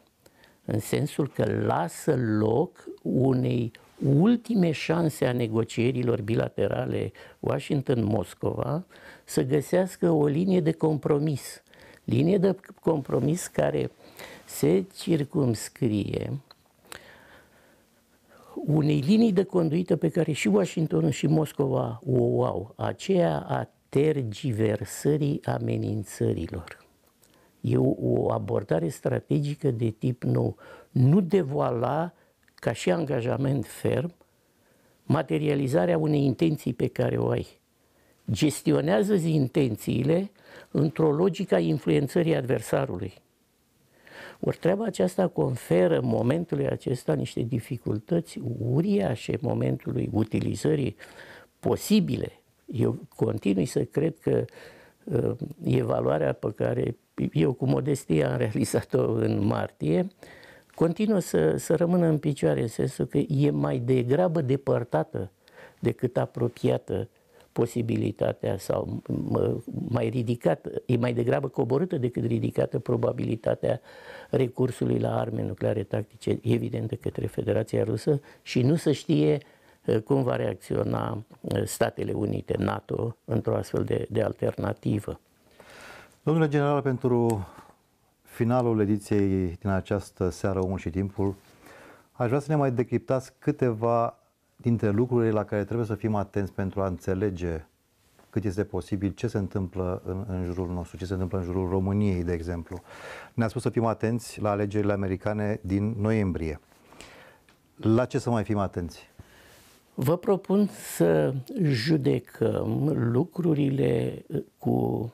în 0.65 0.79
sensul 0.79 1.27
că 1.27 1.61
lasă 1.65 2.15
loc 2.15 2.87
unei 3.01 3.71
ultime 4.05 4.71
șanse 4.71 5.25
a 5.25 5.31
negocierilor 5.31 6.21
bilaterale 6.21 7.11
Washington-Moscova 7.39 8.85
să 9.23 9.43
găsească 9.43 10.09
o 10.09 10.25
linie 10.25 10.59
de 10.59 10.71
compromis. 10.71 11.63
Linie 12.03 12.37
de 12.37 12.55
compromis 12.81 13.47
care 13.47 13.91
se 14.45 14.85
circumscrie 14.95 16.39
unei 18.73 18.99
linii 18.99 19.33
de 19.33 19.43
conduită 19.43 19.95
pe 19.95 20.09
care 20.09 20.31
și 20.31 20.47
Washington 20.47 21.09
și 21.09 21.27
Moscova 21.27 21.99
o 22.05 22.43
au, 22.43 22.73
aceea 22.77 23.45
a 23.47 23.69
tergiversării 23.89 25.39
amenințărilor. 25.45 26.85
E 27.61 27.77
o, 27.77 27.93
o 27.97 28.31
abordare 28.31 28.87
strategică 28.87 29.71
de 29.71 29.89
tip 29.89 30.23
nou. 30.23 30.57
Nu 30.91 31.21
devoala 31.21 32.13
ca 32.55 32.73
și 32.73 32.91
angajament 32.91 33.65
ferm 33.65 34.15
materializarea 35.03 35.97
unei 35.97 36.23
intenții 36.23 36.73
pe 36.73 36.87
care 36.87 37.17
o 37.17 37.29
ai. 37.29 37.47
Gestionează-zi 38.31 39.33
intențiile 39.33 40.31
într-o 40.71 41.11
logică 41.11 41.55
a 41.55 41.59
influențării 41.59 42.35
adversarului. 42.35 43.13
Ori 44.39 44.57
treaba 44.57 44.85
aceasta 44.85 45.27
conferă 45.27 45.99
momentului 46.01 46.67
acesta 46.67 47.13
niște 47.13 47.41
dificultăți 47.41 48.39
uriașe 48.59 49.37
momentului 49.41 50.09
utilizării 50.11 50.95
posibile. 51.59 52.31
Eu 52.65 53.07
continui 53.15 53.65
să 53.65 53.83
cred 53.83 54.17
că 54.19 54.45
uh, 55.03 55.31
evaluarea 55.63 56.33
pe 56.33 56.51
care 56.55 56.97
eu 57.33 57.53
cu 57.53 57.65
modestie 57.65 58.23
am 58.23 58.37
realizat-o 58.37 59.11
în 59.11 59.45
martie 59.45 60.07
continuă 60.79 61.19
să, 61.19 61.57
să 61.57 61.75
rămână 61.75 62.05
în 62.05 62.17
picioare, 62.17 62.61
în 62.61 62.67
sensul 62.67 63.05
că 63.05 63.17
e 63.17 63.49
mai 63.49 63.79
degrabă 63.79 64.41
depărtată 64.41 65.31
decât 65.79 66.17
apropiată 66.17 67.09
posibilitatea 67.59 68.57
sau 68.57 69.01
mai 69.89 70.09
ridicat, 70.09 70.67
e 70.85 70.97
mai 70.97 71.13
degrabă 71.13 71.47
coborâtă 71.47 71.97
decât 71.97 72.25
ridicată 72.25 72.79
probabilitatea 72.79 73.81
recursului 74.29 74.99
la 74.99 75.19
arme 75.19 75.43
nucleare 75.43 75.83
tactice, 75.83 76.39
evident, 76.41 76.87
de 76.87 76.95
către 76.95 77.27
Federația 77.27 77.83
Rusă 77.83 78.21
și 78.41 78.61
nu 78.61 78.75
se 78.75 78.91
știe 78.91 79.37
uh, 79.85 79.97
cum 80.01 80.23
va 80.23 80.35
reacționa 80.35 81.23
uh, 81.41 81.63
Statele 81.63 82.11
Unite, 82.11 82.55
NATO, 82.57 83.15
într-o 83.25 83.55
astfel 83.55 83.83
de, 83.83 84.07
de 84.09 84.21
alternativă. 84.21 85.19
Domnule 86.23 86.47
general, 86.47 86.81
pentru 86.81 87.47
finalul 88.21 88.79
ediției 88.79 89.57
din 89.59 89.69
această 89.69 90.29
seară 90.29 90.63
Omul 90.63 90.77
și 90.77 90.89
Timpul, 90.89 91.35
aș 92.11 92.27
vrea 92.27 92.39
să 92.39 92.51
ne 92.51 92.55
mai 92.55 92.71
decriptați 92.71 93.33
câteva 93.39 94.18
dintre 94.61 94.89
lucrurile 94.89 95.31
la 95.31 95.43
care 95.43 95.63
trebuie 95.63 95.85
să 95.85 95.95
fim 95.95 96.15
atenți 96.15 96.53
pentru 96.53 96.81
a 96.81 96.87
înțelege 96.87 97.65
cât 98.29 98.43
este 98.43 98.63
posibil 98.63 99.11
ce 99.11 99.27
se 99.27 99.37
întâmplă 99.37 100.01
în, 100.05 100.25
în 100.27 100.45
jurul 100.53 100.73
nostru, 100.73 100.97
ce 100.97 101.05
se 101.05 101.13
întâmplă 101.13 101.37
în 101.37 101.43
jurul 101.43 101.69
României, 101.69 102.23
de 102.23 102.33
exemplu. 102.33 102.81
Ne-a 103.33 103.47
spus 103.47 103.61
să 103.61 103.69
fim 103.69 103.85
atenți 103.85 104.41
la 104.41 104.49
alegerile 104.49 104.93
americane 104.93 105.59
din 105.61 105.95
noiembrie. 105.99 106.59
La 107.75 108.05
ce 108.05 108.19
să 108.19 108.29
mai 108.29 108.43
fim 108.43 108.57
atenți? 108.57 109.09
Vă 109.93 110.17
propun 110.17 110.69
să 110.95 111.33
judecăm 111.61 112.91
lucrurile 112.95 114.25
cu 114.57 115.13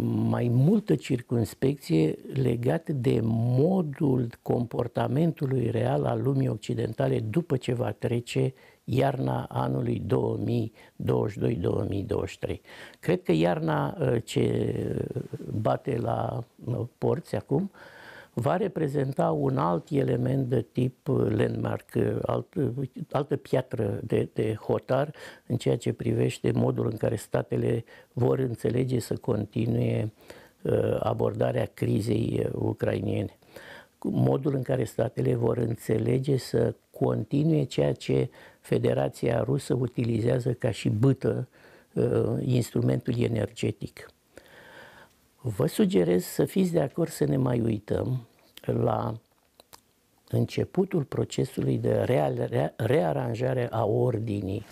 mai 0.00 0.48
multă 0.48 0.94
circunspecție 0.94 2.18
legat 2.32 2.88
de 2.88 3.20
modul 3.22 4.28
comportamentului 4.42 5.70
real 5.70 6.04
al 6.04 6.22
lumii 6.22 6.48
occidentale 6.48 7.20
după 7.20 7.56
ce 7.56 7.74
va 7.74 7.92
trece 7.92 8.54
iarna 8.84 9.44
anului 9.44 10.02
2022-2023. 10.06 10.10
Cred 13.00 13.22
că 13.22 13.32
iarna 13.32 13.96
uh, 14.00 14.16
ce 14.24 14.74
bate 15.60 15.96
la 15.96 16.44
uh, 16.64 16.80
porți 16.98 17.36
acum 17.36 17.70
va 18.32 18.56
reprezenta 18.56 19.30
un 19.30 19.56
alt 19.58 19.90
element 19.90 20.48
de 20.48 20.66
tip 20.72 21.08
uh, 21.08 21.30
landmark, 21.30 21.96
alt, 22.22 22.54
altă 23.10 23.36
piatră 23.36 24.00
de, 24.04 24.28
de 24.32 24.54
hotar 24.54 25.14
în 25.46 25.56
ceea 25.56 25.76
ce 25.76 25.92
privește 25.92 26.50
modul 26.54 26.86
în 26.90 26.96
care 26.96 27.16
statele 27.16 27.84
vor 28.12 28.38
înțelege 28.38 28.98
să 28.98 29.16
continue 29.16 30.12
abordarea 31.00 31.70
crizei 31.74 32.50
ucrainiene 32.52 33.36
modul 34.04 34.54
în 34.54 34.62
care 34.62 34.84
statele 34.84 35.34
vor 35.34 35.56
înțelege 35.56 36.36
să 36.36 36.74
continue 36.90 37.64
ceea 37.64 37.92
ce 37.92 38.30
Federația 38.60 39.42
Rusă 39.42 39.74
utilizează 39.74 40.52
ca 40.52 40.70
și 40.70 40.88
bâtă 40.88 41.48
uh, 41.92 42.34
instrumentul 42.40 43.14
energetic. 43.18 44.11
Vă 45.44 45.66
sugerez 45.66 46.24
să 46.24 46.44
fiți 46.44 46.72
de 46.72 46.80
acord 46.80 47.10
să 47.10 47.24
ne 47.24 47.36
mai 47.36 47.60
uităm 47.60 48.26
la 48.64 49.14
începutul 50.28 51.02
procesului 51.02 51.78
de 51.78 52.04
rearanjare 52.76 53.68
a 53.70 53.84
ordinii 53.84 54.64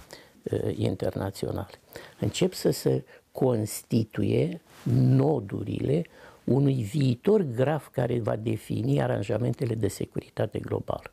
uh, 0.43 0.77
internaționale. 0.77 1.81
Încep 2.19 2.53
să 2.53 2.71
se 2.71 3.05
constituie 3.33 4.61
nodurile 4.93 6.05
unui 6.45 6.83
viitor 6.83 7.43
graf 7.43 7.89
care 7.89 8.21
va 8.21 8.37
defini 8.37 9.03
aranjamentele 9.03 9.75
de 9.75 9.89
securitate 9.89 10.59
globală. 10.59 11.13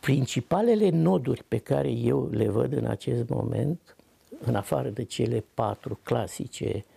Principalele 0.00 0.88
noduri 0.88 1.44
pe 1.48 1.58
care 1.58 1.90
eu 1.90 2.28
le 2.30 2.48
văd 2.48 2.72
în 2.72 2.84
acest 2.84 3.28
moment, 3.28 3.96
în 4.40 4.54
afară 4.54 4.88
de 4.88 5.04
cele 5.04 5.44
patru 5.54 5.98
clasice, 6.02 6.72
uh, 6.74 6.91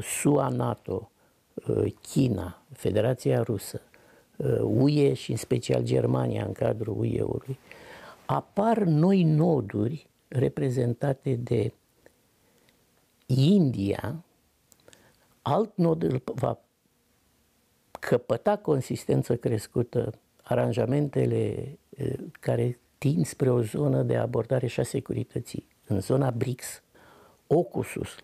SUA, 0.00 0.48
NATO, 0.48 1.10
uh, 1.54 1.92
China, 2.02 2.62
Federația 2.72 3.42
Rusă, 3.42 3.80
UE 4.62 5.10
uh, 5.10 5.16
și 5.16 5.30
în 5.30 5.36
special 5.36 5.82
Germania 5.82 6.44
în 6.44 6.52
cadrul 6.52 6.98
UE-ului, 6.98 7.58
apar 8.26 8.78
noi 8.78 9.22
noduri 9.22 10.08
reprezentate 10.28 11.34
de 11.34 11.72
India, 13.26 14.24
alt 15.42 15.76
nod 15.76 16.22
va 16.22 16.58
căpăta 18.00 18.56
consistență 18.56 19.36
crescută 19.36 20.12
aranjamentele 20.42 21.78
care 22.40 22.78
tind 22.98 23.26
spre 23.26 23.50
o 23.50 23.62
zonă 23.62 24.02
de 24.02 24.16
abordare 24.16 24.66
și 24.66 24.80
a 24.80 24.82
securității. 24.82 25.68
În 25.86 26.00
zona 26.00 26.30
BRICS, 26.30 26.82
OCUSUS, 27.46 28.16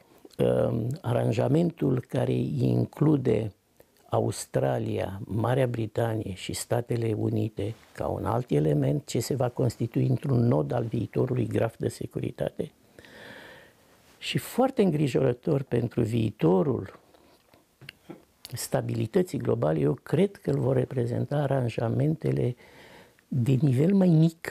aranjamentul 1.01 2.05
care 2.09 2.33
include 2.59 3.53
Australia, 4.09 5.21
Marea 5.25 5.67
Britanie 5.67 6.35
și 6.35 6.53
Statele 6.53 7.13
Unite 7.13 7.75
ca 7.93 8.07
un 8.07 8.25
alt 8.25 8.51
element 8.51 9.07
ce 9.07 9.21
se 9.21 9.35
va 9.35 9.49
constitui 9.49 10.07
într-un 10.07 10.47
nod 10.47 10.73
al 10.73 10.85
viitorului 10.85 11.47
graf 11.47 11.77
de 11.79 11.89
securitate. 11.89 12.71
Și 14.19 14.39
foarte 14.39 14.83
îngrijorător 14.83 15.63
pentru 15.63 16.03
viitorul 16.03 16.99
stabilității 18.53 19.39
globale, 19.39 19.79
eu 19.79 19.93
cred 19.93 20.37
că 20.37 20.51
îl 20.51 20.59
vor 20.59 20.77
reprezenta 20.77 21.37
aranjamentele 21.37 22.57
de 23.29 23.53
nivel 23.61 23.95
mai 23.95 24.09
mic, 24.09 24.49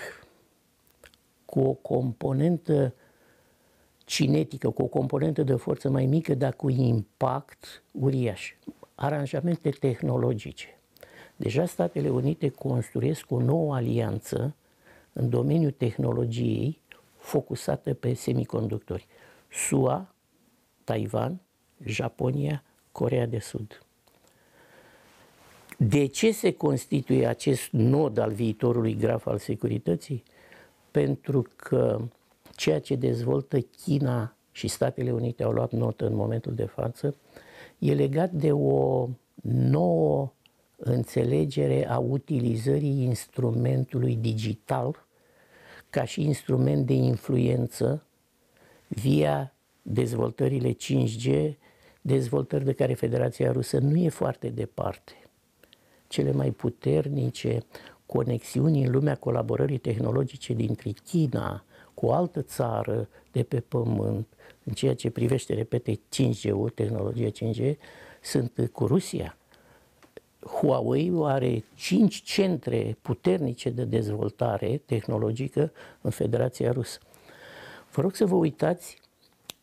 cu 1.45 1.59
o 1.59 1.73
componentă 1.73 2.93
cinetică, 4.05 4.69
cu 4.69 4.81
o 4.81 4.85
componentă 4.87 5.43
de 5.43 5.55
forță 5.55 5.89
mai 5.89 6.05
mică, 6.05 6.33
dar 6.33 6.53
cu 6.53 6.69
impact 6.69 7.83
uriaș. 7.91 8.53
Aranjamente 8.95 9.69
tehnologice. 9.69 10.79
Deja 11.35 11.65
Statele 11.65 12.09
Unite 12.09 12.49
construiesc 12.49 13.31
o 13.31 13.41
nouă 13.41 13.75
alianță 13.75 14.55
în 15.13 15.29
domeniul 15.29 15.71
tehnologiei 15.71 16.79
focusată 17.17 17.93
pe 17.93 18.13
semiconductori. 18.13 19.07
SUA, 19.51 20.13
Taiwan, 20.83 21.39
Japonia, 21.83 22.63
Corea 22.91 23.25
de 23.25 23.39
Sud. 23.39 23.85
De 25.77 26.05
ce 26.05 26.31
se 26.31 26.53
constituie 26.53 27.27
acest 27.27 27.71
nod 27.71 28.17
al 28.17 28.31
viitorului 28.31 28.95
graf 28.95 29.25
al 29.25 29.37
securității? 29.37 30.23
Pentru 30.91 31.45
că 31.55 32.01
ceea 32.55 32.79
ce 32.79 32.95
dezvoltă 32.95 33.59
China 33.59 34.35
și 34.51 34.67
Statele 34.67 35.11
Unite 35.11 35.43
au 35.43 35.51
luat 35.51 35.71
notă 35.71 36.05
în 36.05 36.15
momentul 36.15 36.53
de 36.53 36.65
față, 36.65 37.15
e 37.79 37.93
legat 37.93 38.31
de 38.31 38.51
o 38.51 39.09
nouă 39.51 40.33
înțelegere 40.75 41.87
a 41.89 41.97
utilizării 41.97 43.03
instrumentului 43.03 44.15
digital 44.15 45.05
ca 45.89 46.05
și 46.05 46.23
instrument 46.23 46.85
de 46.85 46.93
influență 46.93 48.03
via 48.87 49.53
dezvoltările 49.81 50.73
5G, 50.73 51.53
dezvoltări 52.01 52.63
de 52.63 52.73
care 52.73 52.93
Federația 52.93 53.51
Rusă 53.51 53.77
nu 53.79 53.97
e 53.97 54.09
foarte 54.09 54.49
departe. 54.49 55.11
Cele 56.07 56.31
mai 56.31 56.51
puternice 56.51 57.65
conexiuni 58.05 58.83
în 58.83 58.91
lumea 58.91 59.15
colaborării 59.15 59.77
tehnologice 59.77 60.53
dintre 60.53 60.91
China 61.03 61.64
cu 61.95 62.05
o 62.05 62.13
altă 62.13 62.41
țară 62.41 63.07
de 63.31 63.43
pe 63.43 63.59
pământ, 63.59 64.27
în 64.63 64.73
ceea 64.73 64.95
ce 64.95 65.09
privește, 65.09 65.53
repete, 65.53 65.93
5G, 65.93 66.73
tehnologia 66.73 67.29
5G, 67.29 67.75
sunt 68.21 68.69
cu 68.71 68.85
Rusia. 68.85 69.37
Huawei 70.39 71.11
are 71.23 71.63
cinci 71.75 72.21
centre 72.21 72.97
puternice 73.01 73.69
de 73.69 73.83
dezvoltare 73.83 74.81
tehnologică 74.85 75.71
în 76.01 76.11
Federația 76.11 76.71
Rusă. 76.71 76.99
Vă 77.91 78.01
rog 78.01 78.15
să 78.15 78.25
vă 78.25 78.35
uitați 78.35 79.01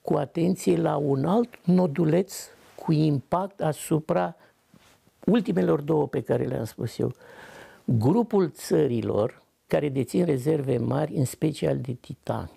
cu 0.03 0.15
atenție 0.15 0.77
la 0.77 0.97
un 0.97 1.25
alt 1.25 1.59
noduleț 1.65 2.35
cu 2.75 2.93
impact 2.93 3.61
asupra 3.61 4.37
ultimelor 5.27 5.81
două 5.81 6.07
pe 6.07 6.23
care 6.23 6.45
le-am 6.45 6.65
spus 6.65 6.99
eu, 6.99 7.13
grupul 7.85 8.51
țărilor 8.51 9.42
care 9.73 9.89
dețin 9.89 10.25
rezerve 10.25 10.77
mari, 10.77 11.15
în 11.15 11.25
special 11.25 11.79
de 11.79 11.93
titan, 11.93 12.51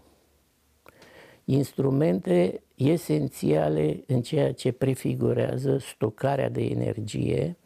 instrumente 1.45 2.62
esențiale 2.75 4.04
în 4.08 4.21
ceea 4.21 4.54
ce 4.54 4.71
prefigurează 4.71 5.78
stocarea 5.78 6.49
de 6.49 6.63
energie 6.63 7.58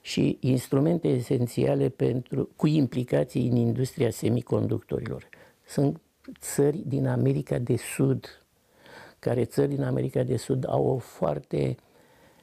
și 0.00 0.36
instrumente 0.40 1.08
esențiale 1.08 1.88
pentru, 1.88 2.48
cu 2.56 2.66
implicații 2.66 3.48
în 3.48 3.56
industria 3.56 4.10
semiconductorilor. 4.10 5.28
Sunt 5.66 6.00
țări 6.40 6.82
din 6.86 7.06
America 7.06 7.58
de 7.58 7.76
Sud, 7.76 8.44
care 9.18 9.44
țări 9.44 9.68
din 9.68 9.82
America 9.82 10.22
de 10.22 10.36
Sud 10.36 10.68
au 10.68 10.86
o 10.86 10.98
foarte 10.98 11.76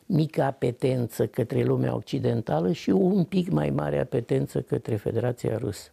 mică 0.06 0.44
apetență 0.44 1.28
către 1.28 1.64
lumea 1.64 1.96
occidentală 1.96 2.72
și 2.72 2.90
un 2.90 3.24
pic 3.24 3.50
mai 3.50 3.70
mare 3.70 4.00
apetență 4.00 4.62
către 4.62 4.96
Federația 4.96 5.58
Rusă. 5.58 5.90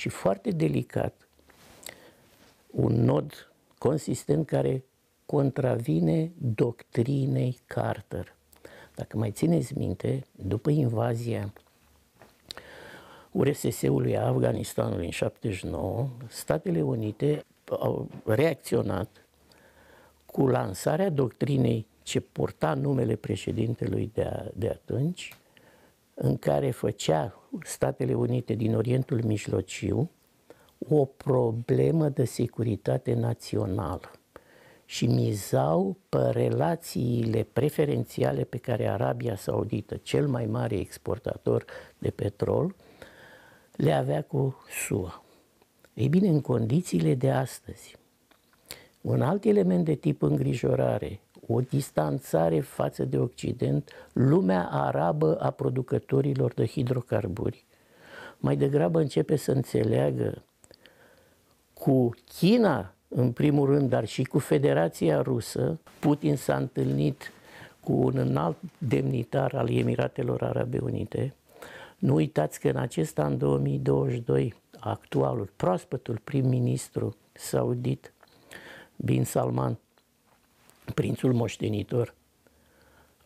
Și 0.00 0.08
foarte 0.08 0.50
delicat, 0.50 1.28
un 2.70 3.04
nod 3.04 3.52
consistent 3.78 4.46
care 4.46 4.84
contravine 5.26 6.32
doctrinei 6.38 7.58
Carter. 7.66 8.34
Dacă 8.94 9.16
mai 9.16 9.30
țineți 9.30 9.78
minte, 9.78 10.26
după 10.32 10.70
invazia 10.70 11.52
URSS-ului 13.30 14.16
a 14.16 14.26
Afganistanului 14.26 15.04
în 15.04 15.10
79, 15.10 16.08
Statele 16.28 16.82
Unite 16.82 17.44
au 17.68 18.08
reacționat 18.24 19.26
cu 20.26 20.46
lansarea 20.46 21.10
doctrinei 21.10 21.86
ce 22.02 22.20
purta 22.20 22.74
numele 22.74 23.16
președintelui 23.16 24.10
de, 24.14 24.22
a, 24.22 24.44
de 24.54 24.68
atunci, 24.68 25.34
în 26.22 26.36
care 26.36 26.70
făcea 26.70 27.34
Statele 27.62 28.14
Unite 28.14 28.54
din 28.54 28.74
Orientul 28.74 29.22
Mijlociu 29.24 30.10
o 30.88 31.04
problemă 31.04 32.08
de 32.08 32.24
securitate 32.24 33.14
națională 33.14 34.10
și 34.84 35.06
mizau 35.06 35.96
pe 36.08 36.18
relațiile 36.18 37.46
preferențiale 37.52 38.44
pe 38.44 38.58
care 38.58 38.88
Arabia 38.88 39.36
Saudită, 39.36 39.96
cel 39.96 40.28
mai 40.28 40.46
mare 40.46 40.76
exportator 40.76 41.64
de 41.98 42.10
petrol, 42.10 42.74
le 43.76 43.92
avea 43.92 44.22
cu 44.22 44.56
SUA. 44.86 45.24
Ei 45.94 46.08
bine, 46.08 46.28
în 46.28 46.40
condițiile 46.40 47.14
de 47.14 47.30
astăzi, 47.30 47.96
un 49.00 49.22
alt 49.22 49.44
element 49.44 49.84
de 49.84 49.94
tip 49.94 50.22
îngrijorare 50.22 51.20
o 51.52 51.60
distanțare 51.60 52.60
față 52.60 53.04
de 53.04 53.18
Occident, 53.18 53.90
lumea 54.12 54.68
arabă 54.70 55.36
a 55.40 55.50
producătorilor 55.50 56.52
de 56.52 56.66
hidrocarburi 56.66 57.64
mai 58.40 58.56
degrabă 58.56 59.00
începe 59.00 59.36
să 59.36 59.52
înțeleagă 59.52 60.42
cu 61.74 62.10
China, 62.38 62.94
în 63.08 63.32
primul 63.32 63.66
rând, 63.66 63.88
dar 63.88 64.06
și 64.06 64.24
cu 64.24 64.38
Federația 64.38 65.22
Rusă. 65.22 65.80
Putin 65.98 66.36
s-a 66.36 66.56
întâlnit 66.56 67.32
cu 67.80 67.92
un 67.92 68.16
înalt 68.16 68.56
demnitar 68.78 69.54
al 69.54 69.70
Emiratelor 69.70 70.42
Arabe 70.42 70.78
Unite. 70.78 71.34
Nu 71.98 72.14
uitați 72.14 72.60
că 72.60 72.68
în 72.68 72.76
acest 72.76 73.18
an 73.18 73.38
2022, 73.38 74.54
actualul, 74.78 75.50
proaspătul 75.56 76.20
prim-ministru 76.24 77.16
saudit 77.32 78.12
Bin 78.96 79.24
Salman 79.24 79.78
prințul 80.90 81.32
moștenitor, 81.32 82.14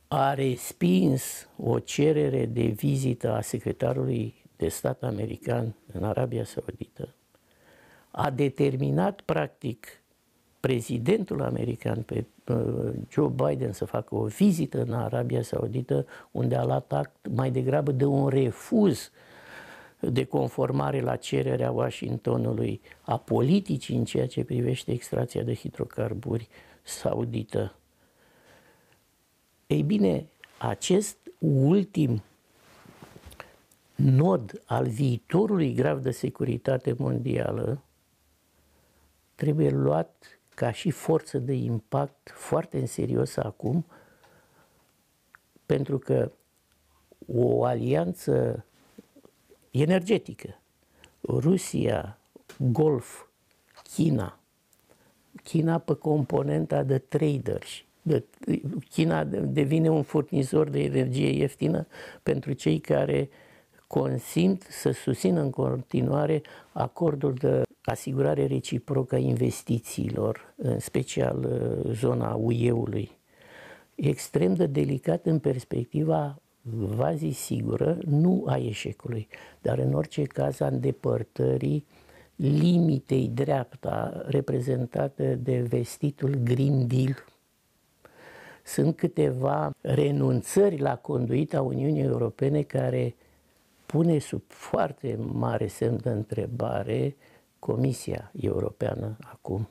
a 0.09 0.35
respins 0.35 1.49
o 1.57 1.79
cerere 1.79 2.47
de 2.47 2.63
vizită 2.63 3.33
a 3.33 3.41
secretarului 3.41 4.35
de 4.57 4.69
stat 4.69 5.03
american 5.03 5.75
în 5.93 6.05
Arabia 6.05 6.45
Saudită, 6.45 7.15
a 8.11 8.31
determinat 8.31 9.21
practic 9.21 10.03
prezidentul 10.61 11.43
american 11.43 12.03
pe 12.03 12.25
Joe 13.11 13.29
Biden 13.29 13.73
să 13.73 13.85
facă 13.85 14.15
o 14.15 14.25
vizită 14.25 14.83
în 14.83 14.93
Arabia 14.93 15.43
Saudită, 15.43 16.07
unde 16.31 16.57
a 16.57 16.65
luat 16.65 16.93
act 16.93 17.27
mai 17.35 17.51
degrabă 17.51 17.93
de 17.93 18.05
un 18.05 18.29
refuz 18.29 19.11
de 20.01 20.25
conformare 20.25 21.01
la 21.01 21.17
cererea 21.17 21.71
Washingtonului 21.71 22.81
a 23.01 23.19
politicii 23.19 23.97
în 23.97 24.05
ceea 24.05 24.27
ce 24.27 24.45
privește 24.45 24.93
extracția 24.93 25.43
de 25.43 25.55
hidrocarburi 25.55 26.49
saudită. 26.85 27.77
Ei 29.67 29.83
bine, 29.83 30.27
acest 30.59 31.17
ultim 31.39 32.23
nod 33.95 34.63
al 34.67 34.87
viitorului 34.87 35.75
grav 35.75 36.03
de 36.03 36.11
securitate 36.11 36.95
mondială 36.99 37.83
trebuie 39.35 39.71
luat 39.71 40.39
ca 40.55 40.73
și 40.73 40.91
forță 40.91 41.39
de 41.39 41.53
impact 41.53 42.31
foarte 42.31 42.79
în 42.79 42.87
serios 42.87 43.37
acum, 43.37 43.87
pentru 45.67 45.99
că 45.99 46.33
o 47.27 47.65
alianță 47.65 48.65
energetică, 49.71 50.61
Rusia, 51.21 52.19
Golf, 52.59 53.27
China, 53.83 54.39
China 55.45 55.79
pe 55.79 55.95
componenta 55.95 56.83
de 56.83 56.99
traders, 56.99 57.85
de, 58.03 58.25
China 58.91 59.25
devine 59.25 59.89
un 59.89 60.03
furnizor 60.03 60.69
de 60.69 60.83
energie 60.83 61.29
ieftină 61.29 61.87
pentru 62.23 62.53
cei 62.53 62.79
care 62.79 63.29
consimt 63.87 64.67
să 64.71 64.91
susțină 64.91 65.41
în 65.41 65.51
continuare 65.51 66.43
acordul 66.73 67.35
de 67.35 67.63
asigurare 67.83 68.47
reciprocă 68.47 69.15
a 69.15 69.19
investițiilor, 69.19 70.55
în 70.57 70.79
special 70.79 71.45
uh, 71.45 71.93
zona 71.93 72.35
UE-ului. 72.35 73.11
Extrem 73.95 74.55
de 74.55 74.67
delicat 74.67 75.27
în 75.27 75.39
perspectiva 75.39 76.39
vazi 76.97 77.31
sigură, 77.31 77.99
nu 78.07 78.45
a 78.47 78.57
eșecului, 78.57 79.29
dar 79.63 79.79
în 79.79 79.93
orice 79.93 80.23
caz 80.23 80.61
a 80.61 80.67
îndepărtării 80.67 81.87
limitei 82.37 83.29
dreapta 83.29 84.23
reprezentată 84.27 85.35
de 85.35 85.61
vestitul 85.61 86.35
Green 86.45 86.87
Deal. 86.87 87.25
Sunt 88.65 88.97
câteva 88.97 89.71
renunțări 89.81 90.79
la 90.79 90.97
conduita 90.97 91.63
Uniunii 91.63 92.03
Europene 92.03 92.63
care 92.63 93.15
pune 93.87 94.19
sub 94.19 94.43
foarte 94.47 95.19
mare 95.33 95.67
semn 95.67 95.99
de 96.03 96.11
întrebare 96.11 97.17
Comisia 97.59 98.31
Europeană 98.41 99.17
acum. 99.21 99.69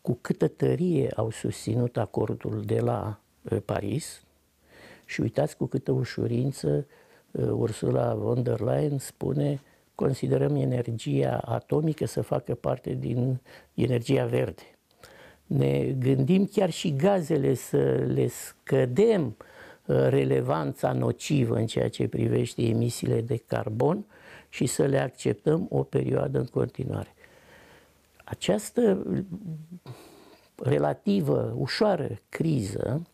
Cu 0.00 0.18
câtă 0.20 0.48
tărie 0.48 1.10
au 1.16 1.30
susținut 1.30 1.96
acordul 1.96 2.62
de 2.64 2.80
la 2.80 3.20
uh, 3.42 3.58
Paris 3.64 4.22
și 5.04 5.20
uitați 5.20 5.56
cu 5.56 5.66
câtă 5.66 5.92
ușurință 5.92 6.86
uh, 7.30 7.48
Ursula 7.50 8.14
von 8.14 8.42
der 8.42 8.60
Leyen 8.60 8.98
spune 8.98 9.60
considerăm 9.98 10.56
energia 10.56 11.40
atomică 11.44 12.06
să 12.06 12.22
facă 12.22 12.54
parte 12.54 12.94
din 12.94 13.40
energia 13.74 14.26
verde. 14.26 14.62
Ne 15.46 15.94
gândim 15.98 16.46
chiar 16.46 16.70
și 16.70 16.96
gazele 16.96 17.54
să 17.54 17.78
le 18.06 18.28
scădem 18.28 19.36
relevanța 19.86 20.92
nocivă 20.92 21.56
în 21.56 21.66
ceea 21.66 21.88
ce 21.88 22.08
privește 22.08 22.62
emisiile 22.62 23.20
de 23.20 23.36
carbon 23.36 24.04
și 24.48 24.66
să 24.66 24.84
le 24.86 24.98
acceptăm 24.98 25.66
o 25.70 25.82
perioadă 25.82 26.38
în 26.38 26.46
continuare. 26.46 27.14
Această 28.24 29.06
relativă, 30.56 31.54
ușoară 31.56 32.08
criză 32.28 33.06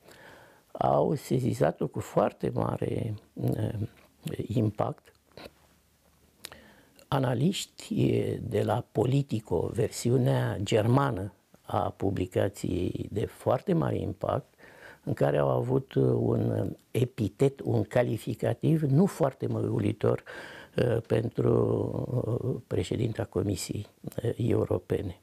au 0.73 1.15
sezizat-o 1.15 1.87
cu 1.87 2.01
foarte 2.01 2.51
mare 2.55 3.15
uh, 3.33 3.73
impact. 4.47 5.14
Analiști 7.09 8.13
de 8.41 8.63
la 8.63 8.85
Politico, 8.93 9.71
versiunea 9.73 10.59
germană 10.63 11.33
a 11.63 11.91
publicației 11.91 13.09
de 13.13 13.27
foarte 13.27 13.73
mare 13.73 13.99
impact, 13.99 14.55
în 15.05 15.13
care 15.13 15.39
au 15.39 15.49
avut 15.49 15.95
uh, 15.95 16.03
un 16.05 16.51
uh, 16.51 16.71
epitet, 16.91 17.61
un 17.61 17.83
calificativ 17.83 18.83
nu 18.83 19.07
foarte 19.07 19.47
măgulitor 19.47 20.23
uh, 20.77 21.03
pentru 21.07 22.63
președinta 22.67 23.25
Comisiei 23.25 23.87
Europene. 24.37 25.21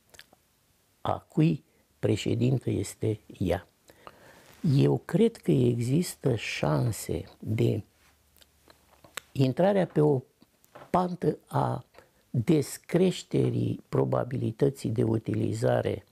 A 1.02 1.26
cui 1.30 1.64
președintă 2.00 2.70
este 2.70 3.20
ea? 3.40 3.68
Eu 4.76 5.02
cred 5.06 5.36
că 5.38 5.52
există 5.52 6.36
șanse 6.36 7.24
de 7.40 7.84
intrarea 9.32 9.86
pe 9.86 10.02
o 10.02 10.22
pantă 10.92 11.38
a 11.48 11.86
descreșterii 12.30 13.84
probabilității 13.90 14.90
de 14.90 15.04
utilizare 15.04 16.06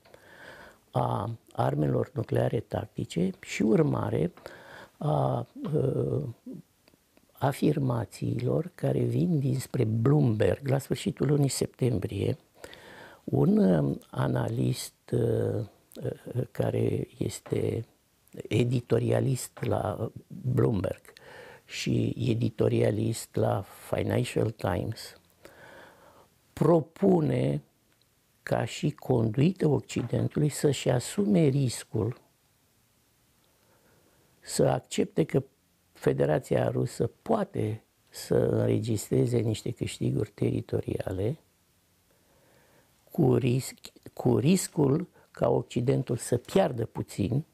a 0.90 1.30
armelor 1.52 2.10
nucleare 2.14 2.60
tactice 2.60 3.30
și 3.40 3.62
urmare 3.62 4.32
a 4.98 5.46
uh, 5.72 6.22
afirmațiilor 7.32 8.70
care 8.74 8.98
vin 8.98 9.38
dinspre 9.38 9.84
Bloomberg 9.84 10.68
la 10.68 10.78
sfârșitul 10.78 11.26
lunii 11.26 11.48
septembrie. 11.48 12.38
Un 13.24 13.56
uh, 13.58 13.96
analist 14.10 14.94
uh, 15.12 15.64
care 16.50 17.08
este 17.18 17.84
editorialist 18.48 19.58
la 19.60 20.10
Bloomberg 20.26 21.00
și 21.70 22.14
editorialist 22.18 23.34
la 23.34 23.64
Financial 23.90 24.50
Times 24.50 25.20
propune 26.52 27.62
ca 28.42 28.64
și 28.64 28.90
conduită 28.90 29.68
Occidentului 29.68 30.48
să-și 30.48 30.88
asume 30.88 31.46
riscul 31.46 32.20
să 34.40 34.66
accepte 34.66 35.24
că 35.24 35.42
Federația 35.92 36.68
Rusă 36.68 37.10
poate 37.22 37.82
să 38.08 38.34
înregistreze 38.34 39.38
niște 39.38 39.70
câștiguri 39.70 40.30
teritoriale 40.30 41.38
cu, 43.10 43.34
risc, 43.34 43.74
cu 44.12 44.38
riscul 44.38 45.08
ca 45.30 45.48
Occidentul 45.48 46.16
să 46.16 46.36
piardă 46.36 46.86
puțin, 46.86 47.44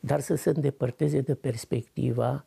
dar 0.00 0.20
să 0.20 0.34
se 0.34 0.50
îndepărteze 0.50 1.20
de 1.20 1.34
perspectiva 1.34 2.44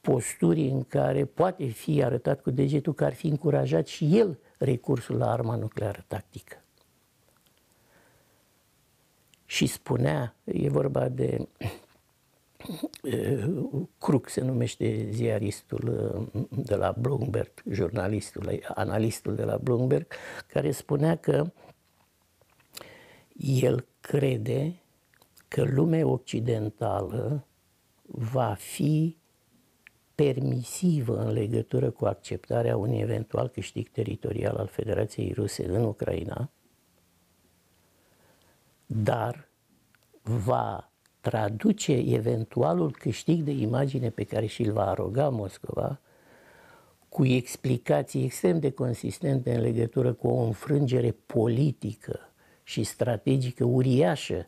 posturii 0.00 0.70
în 0.70 0.84
care 0.84 1.24
poate 1.24 1.66
fi 1.66 2.02
arătat 2.02 2.42
cu 2.42 2.50
degetul 2.50 2.94
că 2.94 3.04
ar 3.04 3.14
fi 3.14 3.26
încurajat 3.26 3.86
și 3.86 4.18
el 4.18 4.38
recursul 4.58 5.16
la 5.16 5.30
arma 5.30 5.56
nucleară 5.56 6.04
tactică. 6.06 6.64
Și 9.44 9.66
spunea, 9.66 10.34
e 10.44 10.68
vorba 10.68 11.08
de 11.08 11.48
Crook 13.98 14.28
se 14.28 14.40
numește 14.40 15.08
ziaristul 15.10 15.84
de 16.50 16.74
la 16.74 16.94
Bloomberg, 16.98 17.50
jurnalistul, 17.70 18.60
analistul 18.74 19.34
de 19.34 19.44
la 19.44 19.56
Bloomberg, 19.56 20.06
care 20.46 20.70
spunea 20.70 21.16
că 21.16 21.52
el 23.36 23.86
crede 24.00 24.74
că 25.48 25.62
lumea 25.62 26.06
occidentală 26.06 27.46
va 28.06 28.54
fi 28.58 29.19
permisivă 30.20 31.18
în 31.18 31.32
legătură 31.32 31.90
cu 31.90 32.06
acceptarea 32.06 32.76
unui 32.76 32.98
eventual 32.98 33.48
câștig 33.48 33.88
teritorial 33.88 34.56
al 34.56 34.66
Federației 34.66 35.32
Ruse 35.32 35.66
în 35.66 35.84
Ucraina, 35.84 36.50
dar 38.86 39.48
va 40.22 40.90
traduce 41.20 41.92
eventualul 41.92 42.92
câștig 42.92 43.42
de 43.42 43.50
imagine 43.50 44.10
pe 44.10 44.24
care 44.24 44.46
și-l 44.46 44.72
va 44.72 44.88
aroga 44.88 45.28
Moscova 45.28 46.00
cu 47.08 47.26
explicații 47.26 48.24
extrem 48.24 48.58
de 48.58 48.70
consistente 48.70 49.54
în 49.54 49.60
legătură 49.60 50.12
cu 50.12 50.28
o 50.28 50.42
înfrângere 50.42 51.10
politică 51.26 52.20
și 52.62 52.82
strategică 52.82 53.64
uriașă 53.64 54.44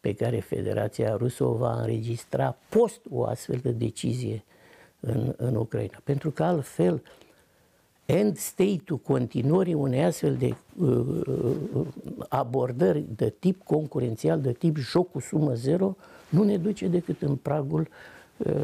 pe 0.00 0.14
care 0.14 0.40
Federația 0.40 1.16
Rusă 1.16 1.44
o 1.44 1.54
va 1.54 1.80
înregistra 1.80 2.56
post 2.68 3.00
o 3.10 3.24
astfel 3.24 3.58
de 3.62 3.70
decizie 3.70 4.44
în, 5.02 5.34
în 5.36 5.54
Ucraina. 5.54 6.00
Pentru 6.04 6.30
că 6.30 6.42
altfel 6.42 7.02
end 8.06 8.36
state-ul 8.36 8.98
continuării 8.98 9.74
unei 9.74 10.04
astfel 10.04 10.36
de 10.36 10.54
uh, 10.78 10.88
uh, 11.26 11.86
abordări 12.28 13.04
de 13.16 13.34
tip 13.38 13.64
concurențial, 13.64 14.40
de 14.40 14.52
tip 14.52 14.76
joc 14.76 15.10
cu 15.10 15.20
sumă 15.20 15.54
zero, 15.54 15.96
nu 16.28 16.42
ne 16.42 16.56
duce 16.56 16.88
decât 16.88 17.22
în 17.22 17.36
pragul 17.36 17.88
uh, 18.36 18.54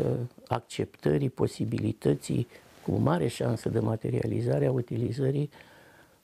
acceptării 0.47 1.31
posibilității 1.31 2.47
cu 2.87 2.93
mare 2.93 3.27
șansă 3.27 3.69
de 3.69 3.79
materializare 3.79 4.67
a 4.67 4.73
utilizării 4.73 5.51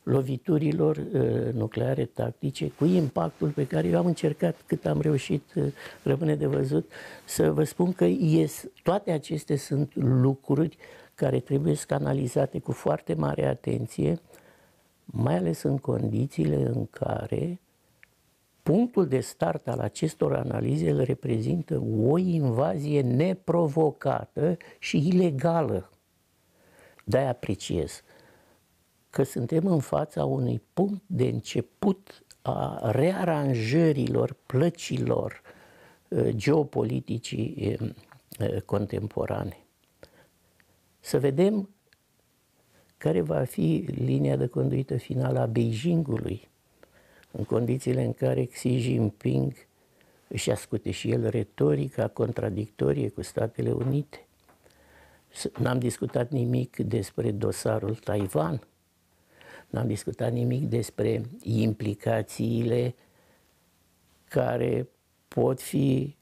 loviturilor 0.04 0.96
uh, 0.96 1.52
nucleare 1.52 2.04
tactice, 2.04 2.70
cu 2.70 2.84
impactul 2.84 3.48
pe 3.48 3.66
care 3.66 3.88
eu 3.88 3.98
am 3.98 4.06
încercat 4.06 4.56
cât 4.66 4.86
am 4.86 5.00
reușit, 5.00 5.42
uh, 5.54 5.64
rămâne 6.02 6.34
de 6.34 6.46
văzut, 6.46 6.90
să 7.24 7.52
vă 7.52 7.64
spun 7.64 7.92
că 7.92 8.04
ies, 8.04 8.64
toate 8.82 9.10
acestea 9.10 9.56
sunt 9.56 9.94
lucruri 9.94 10.76
care 11.14 11.40
trebuie 11.40 11.74
analizate 11.88 12.58
cu 12.58 12.72
foarte 12.72 13.14
mare 13.14 13.46
atenție, 13.46 14.20
mai 15.04 15.36
ales 15.36 15.62
în 15.62 15.78
condițiile 15.78 16.56
în 16.56 16.86
care 16.86 17.60
punctul 18.62 19.06
de 19.06 19.20
start 19.20 19.68
al 19.68 19.78
acestor 19.78 20.34
analize 20.34 20.90
îl 20.90 21.02
reprezintă 21.02 21.82
o 22.06 22.18
invazie 22.18 23.00
neprovocată 23.00 24.56
și 24.78 25.08
ilegală. 25.08 25.90
De-aia 27.04 27.28
apreciez 27.28 28.02
că 29.14 29.22
suntem 29.22 29.66
în 29.66 29.80
fața 29.80 30.24
unui 30.24 30.62
punct 30.72 31.02
de 31.06 31.24
început 31.24 32.24
a 32.42 32.90
rearanjărilor 32.90 34.36
plăcilor 34.46 35.42
uh, 36.08 36.28
geopoliticii 36.30 37.76
uh, 37.80 37.90
uh, 38.40 38.60
contemporane. 38.60 39.58
Să 41.00 41.18
vedem 41.18 41.68
care 42.96 43.20
va 43.20 43.44
fi 43.44 43.84
linia 43.88 44.36
de 44.36 44.46
conduită 44.46 44.96
finală 44.96 45.38
a 45.38 45.46
Beijingului 45.46 46.48
în 47.30 47.44
condițiile 47.44 48.04
în 48.04 48.12
care 48.12 48.44
Xi 48.44 48.78
Jinping 48.78 49.52
își 50.28 50.50
ascute 50.50 50.90
și 50.90 51.10
el 51.10 51.28
retorica 51.28 52.08
contradictorie 52.08 53.08
cu 53.08 53.22
Statele 53.22 53.70
Unite. 53.70 54.26
N-am 55.58 55.78
discutat 55.78 56.30
nimic 56.30 56.76
despre 56.76 57.30
dosarul 57.30 57.94
Taiwan, 57.94 58.60
n-am 59.74 59.86
discutat 59.86 60.32
nimic 60.32 60.68
despre 60.68 61.22
implicațiile 61.42 62.94
care 64.28 64.88
pot 65.28 65.60
fi 65.60 66.16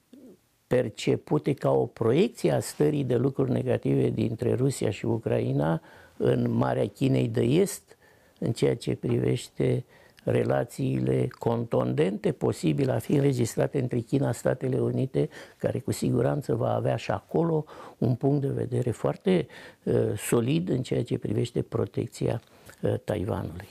percepute 0.66 1.53
ca 1.53 1.70
o 1.70 1.86
proiecție 1.86 2.53
a 2.53 2.61
stării 2.61 3.05
de 3.05 3.16
lucruri 3.16 3.50
negative 3.50 4.09
dintre 4.09 4.55
Rusia 4.55 4.90
și 4.90 5.07
Ucraina 5.07 5.82
în 6.16 6.50
Marea 6.50 6.88
Chinei 6.88 7.28
de 7.28 7.42
Est, 7.42 7.96
în 8.38 8.53
ceea 8.53 8.76
ce 8.76 8.94
privește 8.94 9.84
relațiile 10.24 11.28
contundente 11.38 12.32
posibile 12.32 12.92
a 12.92 12.98
fi 12.98 13.12
înregistrate 13.12 13.78
între 13.78 13.98
China 13.98 14.32
și 14.32 14.38
Statele 14.38 14.78
Unite, 14.78 15.28
care 15.57 15.78
cu 15.78 15.90
siguranță 15.90 16.55
va 16.55 16.74
avea 16.74 16.96
și 16.96 17.11
acolo 17.11 17.64
un 17.98 18.14
punct 18.14 18.40
de 18.40 18.48
vedere 18.48 18.90
foarte 18.90 19.46
uh, 19.82 19.94
solid 20.16 20.68
în 20.68 20.82
ceea 20.82 21.05
ce 21.05 21.18
privește 21.18 21.62
protecția 21.62 22.42
uh, 22.44 22.51
Uh, 22.83 22.95
Taiwanului. 23.05 23.68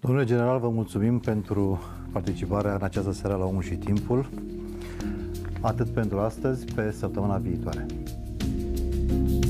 Domnule 0.00 0.24
general, 0.24 0.58
vă 0.58 0.68
mulțumim 0.68 1.18
pentru 1.18 1.80
participarea 2.12 2.74
în 2.74 2.82
această 2.82 3.12
seară 3.12 3.36
la 3.36 3.44
Omul 3.44 3.62
și 3.62 3.74
Timpul. 3.74 4.28
Atât 5.60 5.88
pentru 5.88 6.18
astăzi, 6.18 6.64
pe 6.74 6.90
săptămâna 6.90 7.36
viitoare. 7.36 7.86
thank 9.08 9.44
you 9.44 9.45